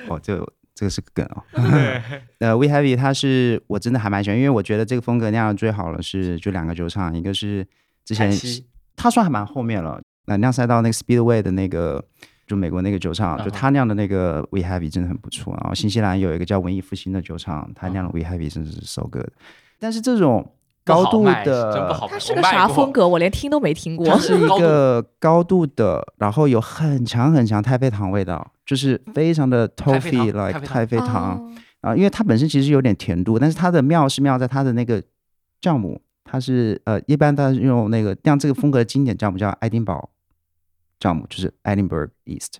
[0.07, 0.47] 哦，这个
[0.81, 1.43] 这个是个梗哦。
[2.39, 7.63] 呃，We Happy 它是我真的还蛮喜欢，因为我觉得这个风格酿的最好了是就两个酒厂，一个是
[8.03, 8.65] 之前凯西
[8.95, 12.03] 它算还蛮后面了，那酿赛道那个 Speedway 的那个。
[12.47, 15.53] 就美国那个酒厂，就他酿的那个 We Happy 真的很不错。
[15.61, 19.29] 然后新西兰有一个叫文艺复兴的酒厂，他酿的 We Happy 真的是 so good。
[19.79, 20.53] 但是这种
[20.83, 21.97] 高度的。
[22.09, 22.91] 它是个啥风？
[22.91, 23.07] 格？
[23.07, 24.17] 我连听都没听过它。
[24.17, 31.51] 是一个高度的，然后有很强很强太妃糖味道，就是非常的太妃糖 toffee like 太太妃糖哦
[31.81, 35.01] 啊，因为它本身其实有点甜度，但是它的妙是妙在它的那个
[35.61, 40.09] 酵母，它是呃一般它用那个酿这个风格的经典酵母叫爱丁堡
[40.99, 42.57] 酵母，就是 Edinburgh East，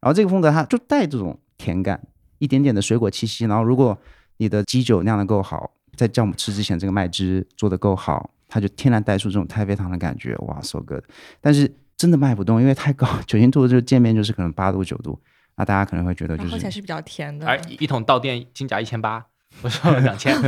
[0.00, 2.00] 然后这个风格它就带这种甜感，
[2.38, 3.98] 一点点的水果气息，然后如果
[4.38, 11.02] 你的基酒酿的够好，在酵母吃之前这个麦汁做的够好，它就天然带出这种太妃糖的感觉，哇，so good。
[11.40, 15.18] 但是真的卖不动，因为太高， 酒精度就见面就是可能八度九度，
[15.56, 19.24] 那大家可能会觉得就是然后起来是比较甜的，而一桶到店金价一千八，
[19.62, 20.38] 我说 两千，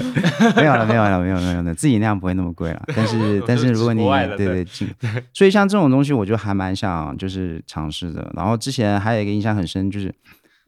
[0.54, 2.82] 没有了，没有了，没有了没有了，自己酿不会那么贵了。
[2.94, 4.86] 但是但是如果你对对对进，
[5.32, 8.30] 所以像这种东西，我就还蛮想就是尝试的。
[8.36, 10.14] 然后之前还有一个印象很深，就是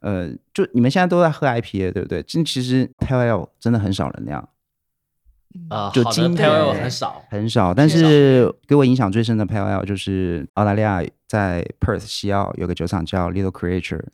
[0.00, 2.22] 呃，就你们现在都在喝 IPA 对不对？
[2.22, 4.48] 这其实 Pale Ale 真的很少人酿，
[5.68, 7.74] 呃，就经 p a l 很少，很少。
[7.74, 14.04] 但是给我影响最深的 Ale 就是澳大利亚在 Perth 西澳有个酒厂叫 Little Creature，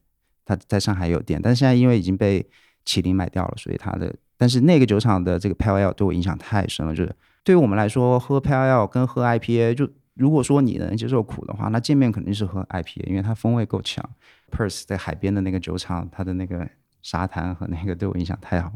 [0.44, 2.46] 它在上海有店，但是现在因为已经被
[2.84, 7.14] 麒麟买掉了，所以它的但是那个酒厂的这个 Ale 对我影响太深了，就是
[7.44, 14.02] 对于我们来说，喝 Ale 跟喝 IPA，就如果说你能接受苦的话，那见面肯定是喝 IPA，因为它风味够强。
[14.50, 16.66] Perth 在海边的那个酒厂，它的那个
[17.02, 18.72] 沙滩和那个对我影响太好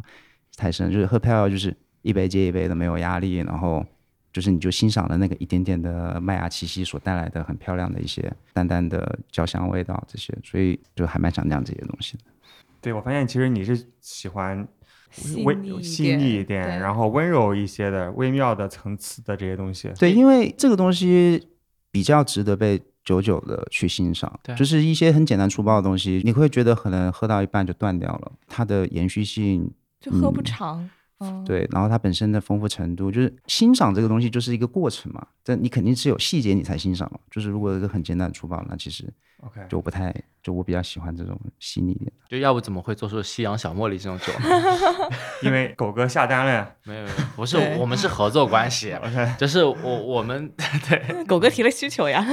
[0.57, 3.85] 太深，就是喝 Ale 就是一杯接一杯的没有压力，然后
[4.33, 12.25] 就是你就欣赏了那个一点点的麦芽气息所带来的很漂亮的一些淡淡的焦香味道这些，所以就还蛮想酿这些东西的。
[12.81, 14.67] 对我发现其实你是喜欢
[15.11, 19.91] 细微细腻一点，然后温柔一些的、微妙的层次的这些东西。
[19.99, 21.49] 对，因为这个东西
[21.91, 29.71] 比较值得被久久的去欣赏，就是一些很简单粗暴的东西，你会觉得可能喝到一半就断掉了，它的延续性
[30.01, 30.91] 就喝不嗯长。
[31.21, 37.19] 哦，对，然后它本身的丰富程度，就是欣赏这个东西就是一个过程嘛，但你肯定是有细节你才欣赏嘛。
[37.31, 39.05] 就是如果一个很简单的粗暴，那其实
[39.43, 42.13] OK，就不太，就我比较喜欢这种细腻一点的。
[42.29, 44.33] 就要不怎么会做出夕阳小茉莉这种酒？
[45.43, 46.75] 因为狗哥下单了。
[46.85, 50.51] 没有，没有不是我们是合作关系， OK，就是我我们
[50.89, 52.25] 对，狗哥提了需求呀。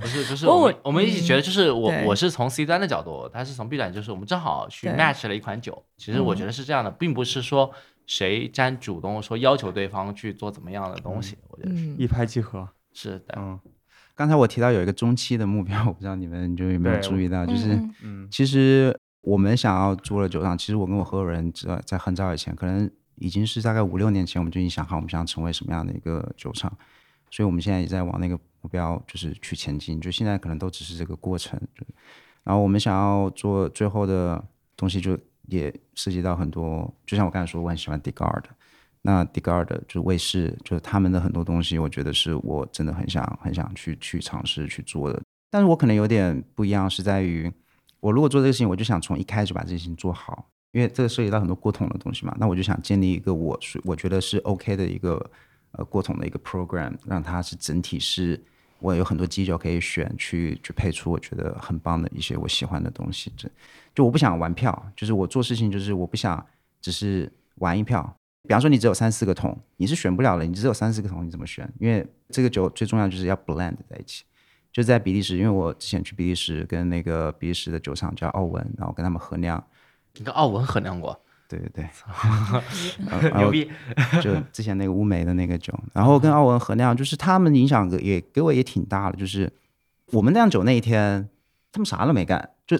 [0.00, 5.82] 不是就是我我们我们一起觉得就是我对我是从 C 端的角度，他是从 B 端，就是我们正好去 match 了一款酒。
[5.98, 7.70] 其实我觉得是这样的，并不是说
[8.10, 12.68] 谁占主动说要求对方去做怎么样的东西，我觉得是嗯一拍即合。
[12.92, 13.34] 是的。
[13.36, 13.58] 嗯
[14.16, 26.70] 刚才我提到有一个中期的目标， 我不知道你们就有没有注意到，就是嗯嗯其实我们想要做的酒厂，其实我跟我合伙人在在很早以前，可能已经是大概五六年前，我们就已经想好我们想成为什么样的一个酒厂，
[27.30, 30.00] 所以我们现在也在往那个目标就是去前进。
[30.00, 31.86] 就现在可能都只是这个过程，就
[32.42, 34.44] 然后我们想要做最后的
[34.76, 35.16] 东西，就
[35.50, 38.44] 也涉及到很多，就像我刚才说，我很喜欢 Digard。
[39.02, 45.20] 那 Digard 就是卫视，就是他们的很多东西，我觉得是我真的很想很想去去尝试去做的。
[45.50, 47.50] 但是我可能有点不一样，是在于
[48.00, 52.36] 我如果做这个事情，我就想从一开始把这件事情做好，因为这个涉及到很多过桶的东西嘛。
[52.38, 55.30] 那我就想建立一个我是我觉得是 OK 的一个
[55.72, 58.42] 呃过桶的一个 program，让它是整体是
[58.80, 63.32] 我有很多基酒可以选去去配出我觉得很棒的一些我喜欢的东西。
[63.36, 63.48] 这
[63.94, 66.44] 就我不想玩票，就是我做事情就是我不想
[66.80, 68.16] 只是玩一票。
[68.48, 71.70] 比方说你只有三四个桶，你是选不了的，你只有三四个桶，你怎么选？
[71.78, 74.24] 因为这个酒最重要就是要 blend 在一起。
[74.72, 79.62] 就在比利时，因为我之前去比利时跟那个比利时的酒厂叫奥文，然后跟他们合酿，
[80.14, 81.20] 你跟奥文衡量过，
[81.50, 83.68] 对对对， 牛逼！
[84.22, 89.52] 就之前那个乌梅的那个酒，然后跟奥文和那样，就是他们影响也给我也挺大的，就是
[90.12, 91.28] 我们酿酒那一天，
[91.72, 92.78] 他们啥都没干，就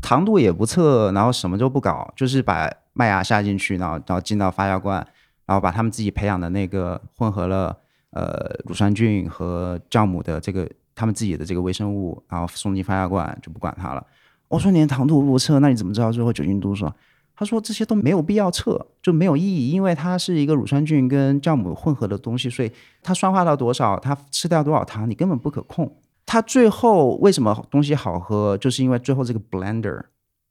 [0.00, 5.04] 糖度也不测，然后什么都不搞，就是把麦芽下进去，然后然后进到发酵罐，
[5.46, 7.76] 然后把他们自己培养的那个混合了
[8.10, 14.06] 呃乳酸菌和酵母的这个他们自己的这个微生物，然后送进发酵罐，就不管它了。
[14.46, 16.94] 我说你连糖度不测，那你怎么知道最后酒精度数啊？
[17.34, 22.70] 他说这些都没有必要测，就没有意义，因为它是一个乳酸菌跟酵母混合的东西，所以
[23.02, 25.90] 它酸化到多少，它吃掉多少糖，你根本不可控。
[26.24, 30.00] 它最后为什么东西好喝，就是因为最后这个 blender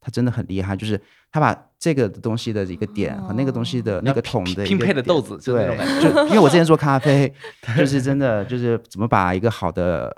[0.01, 0.99] 它真的很厉害，就是
[1.31, 7.31] 它把这个东西的一个点和那个东西的那个桶的一拼配的豆子，对。，就因为我之前做咖啡，
[7.77, 10.13] 就是真的就是怎么把一个好的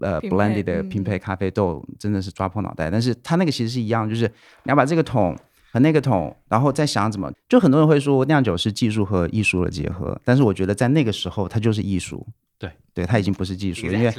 [0.00, 2.90] 呃 blended 的嗯拼配咖啡豆，真的是抓破脑袋。
[2.90, 4.26] 但是它那个其实是一样，就是
[4.62, 5.36] 你要把这个桶
[5.72, 12.26] 和那个桶，然后再想怎么，就很多人会说酿酒是技术和艺术的结合，但是我觉得在那个时候它就是艺术。
[12.58, 14.10] 对，对，它已经不是技术，因为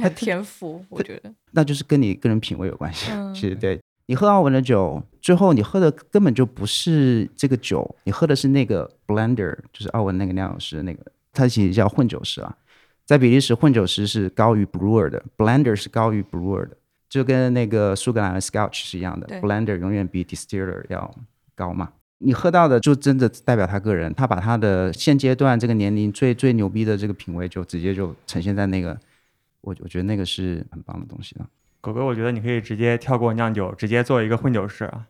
[0.00, 1.32] 很天赋，我觉得。
[1.50, 3.10] 那就是跟你个人品味有关系。
[3.10, 12.56] 嗯其实对你喝奥文的酒，最后你喝的根本就不是这个酒，你喝的是那个 blender，就是奥文那个酿酒师那个，他其实叫混酒师啊。
[13.04, 16.76] 在比利时，混酒师是高于 brewer 的，blender 是高于 brewer 的，
[17.12, 21.14] 就跟那个苏格兰的 Scotch 是一样的，blender 永远比 distiller 要
[21.54, 21.90] 高嘛。
[22.20, 28.98] 你喝到的就真的代表他个人，他把他的现阶段这个年龄最最牛逼的这个品味，就直接就呈现在那个，
[29.60, 31.46] 我我觉得那个是很棒的东西了。
[31.82, 35.04] 狗哥，我觉得你可以直接跳过酿酒，直接做一个混酒师啊。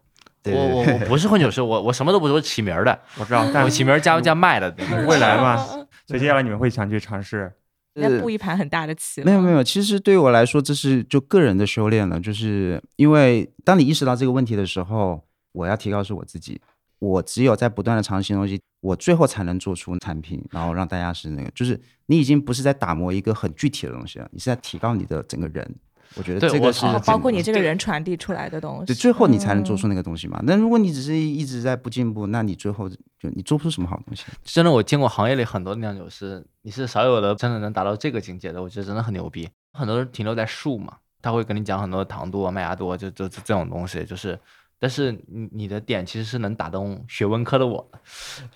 [0.46, 4.74] 我我我不是混酒师，我我什么都不是，我起名儿的，我知道，但我起名儿加加卖的。
[5.06, 5.56] 未来嘛，
[6.04, 7.52] 所以接下来你们会想去尝试。
[7.94, 9.22] 要布一盘很大的棋。
[9.22, 12.18] 没有没有，其实对于我来说，这是就个人的修炼了。
[12.20, 15.22] 就是因为当你意识到这个问题的时候，
[15.52, 16.60] 我要提高是我自己。
[16.98, 25.74] 我只有在不断的尝试新东西，我最后才能做出产品，然后让大家是那个，就是你已经不是在打磨一个很具体的东西了，你是在提高你的整个人。
[26.16, 28.86] 我觉得这个是包括你这个人传递出来的东西。
[28.86, 30.40] 对，最后你才能做嗯出那个东西嘛。
[30.44, 32.96] 那如果你只是一直在不进步，那你最后就
[33.34, 34.24] 你做不出什么好东西。
[34.44, 39.48] 真的，我见过行业里很多酿酒师，你是少有的真的能达到这个境界的，我觉得真的很牛逼。
[39.72, 44.38] 很多人停留在数嘛，他会跟你讲很多糖度啊、麦芽度啊，就就就这种东西，就是。
[44.78, 47.88] 但是你你的点其实是能打动学文科的我，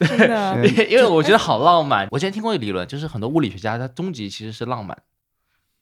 [0.00, 2.08] 真 的对 因为因为我觉得好浪漫。
[2.10, 4.98] 我之前听过一个理论，就是很多物理学家他终极其实是浪漫，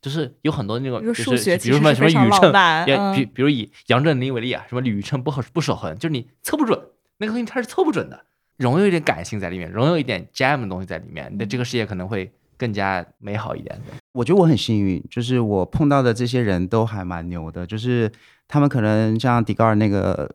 [0.05, 2.53] 就是有很多那种比如就是数学比如什么什么宇称，
[2.87, 6.79] 也嗯比比如以杨振宁为例啊，什么宇称不合不守恒，就是你测不准
[7.17, 8.23] 那个东西它是测不准的，
[8.59, 13.81] 融有一点感性在里面，融有一点 jam 的东西在里面，你的这个世界可能会更加美好一点。
[14.13, 18.13] 我觉得我很幸运，就是我碰到的这些人都还蛮牛的，就是
[18.47, 20.31] 他们可能像迪高尔那个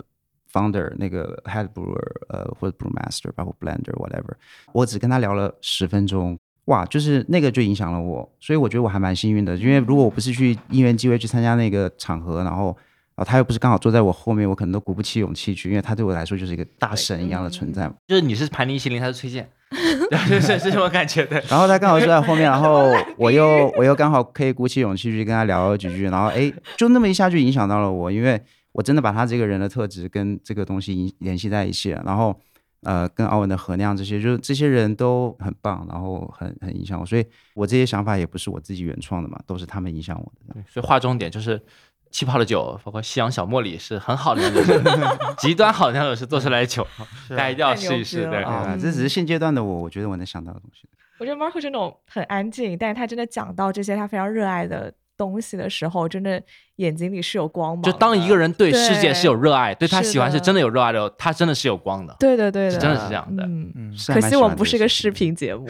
[0.52, 1.96] founder 那个 head brewer
[2.30, 4.34] 呃或者 brewmaster 包括 blender whatever，
[4.74, 6.40] 我只跟他聊了十分钟，
[6.70, 12.78] 哇，就是那个就影响了我，所以我觉得我还蛮幸运的，因为如果我不是去因缘机会去参加那个场合，然后
[13.16, 17.96] 后他又不是刚好坐在我后面，我可能都鼓不起勇气去，因为他对我来说就是一个大神一样的存在嘛。
[18.08, 19.50] 就是你是盘尼西林，他是崔健，
[20.28, 21.44] 是是是这种感觉的。
[21.50, 28.40] 然后他刚好坐在后面，然后 我又我又刚好可以鼓起勇气去跟他聊几句，然后哎，就那么一下就影响到了我，因为
[28.74, 32.40] 我真的把他这个人的特质跟这个东西联联系在一起了，然后
[32.84, 40.62] 呃，跟奥文的何亮这些，就是这些人都很棒，然后很很影响我，所以我这些想法也不是我自己原创的嘛，都是他们影响我的。
[40.70, 41.62] 所以划重点就是，
[42.10, 46.88] 气泡的酒，包括夕阳小茉莉是很好的那种酒， 极端好的那种是做出来的酒，
[47.30, 48.26] 大家一定要试一试。
[48.28, 50.88] 对啊，嗯这只是现阶段的我，我觉得我能想到的东西。
[51.20, 56.42] 我觉得 Marco 是那种很安静，但是他真的讲到这些他非常热爱的东西的时候，真的
[56.78, 57.84] 眼睛里是有光芒。
[57.84, 62.16] 就当一个人对世界是有热爱，对他喜欢是真的有热爱的，他真的是有光的。
[62.18, 65.68] 对对对的，真的是这样的嗯，嗯，可惜我们不是个视频节目。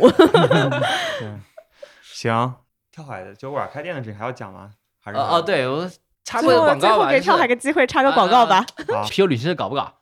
[2.14, 2.54] 行，
[2.92, 4.70] 跳海的酒馆开店的事情还要讲吗？
[5.04, 5.90] 还是哦哦，对我
[6.24, 9.96] 插最播个后最后广告吧，就是给跳海个机会插个广告吧，好啤酒旅行社搞不搞？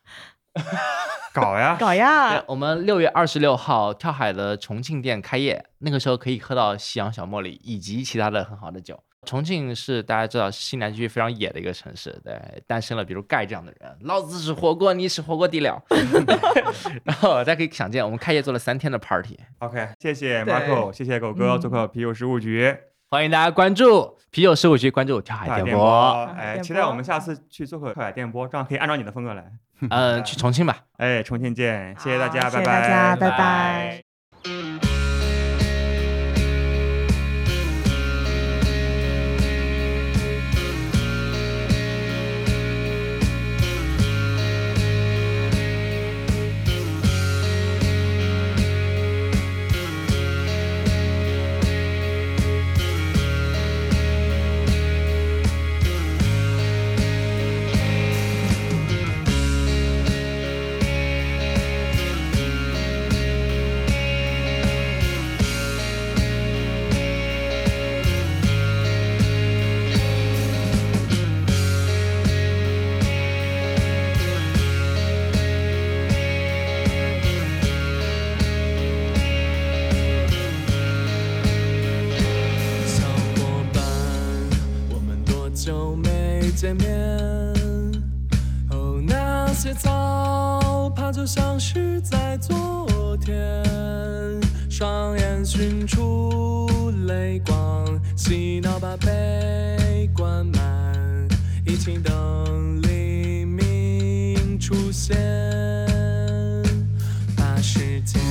[1.34, 2.43] 搞呀， 搞呀！
[2.48, 9.00] 我们六月二十六号跳海的重庆店开业，那个时候可以喝到夕阳小茉莉以及其他的很好的酒。
[9.28, 15.84] 重庆是大家知道西南区非常野的一个城市，对，诞生了比如盖这样的人，老子吃火锅，你吃火锅底料。
[17.03, 22.75] 然后大家可以想见，我们开业做了三天的 party，OK，谢谢对 Marco，谢谢狗哥嗯做客啤酒事务局
[23.09, 26.23] 欢迎大家关注啤酒事务局，关注跳海跳海电波。
[26.38, 29.45] 哎，期待我们下次去做客跳海电波，这样可以按照你的风格来。
[29.89, 30.78] 嗯，去重庆吧。
[30.97, 34.07] 哎，重庆见，谢谢大家，好谢谢拜大家拜拜拜。
[85.58, 87.18] 久没见面？
[88.70, 93.64] 哦，那些早怕就像是在昨天，
[94.70, 97.86] 双眼寻出泪光，
[98.16, 101.28] 洗脑把悲关满，
[101.66, 105.18] 一起等黎明出现。
[107.36, 108.22] 把时间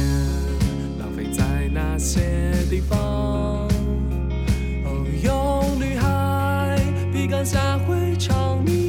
[1.00, 3.65] 浪费在那些地方。
[7.46, 8.85] 下会长一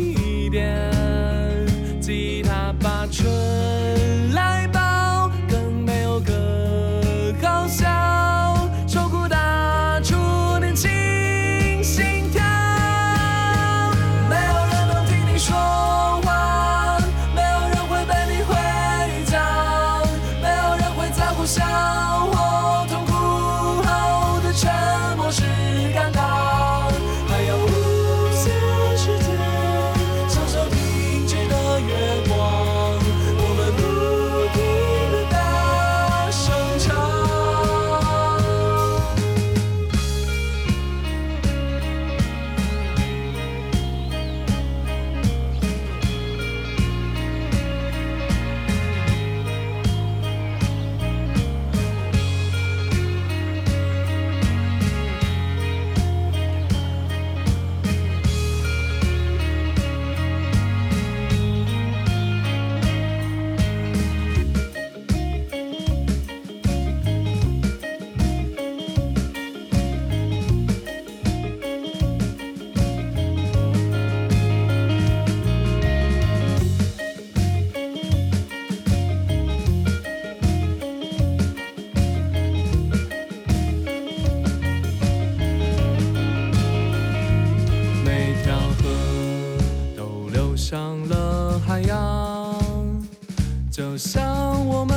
[93.78, 94.97] 就像我们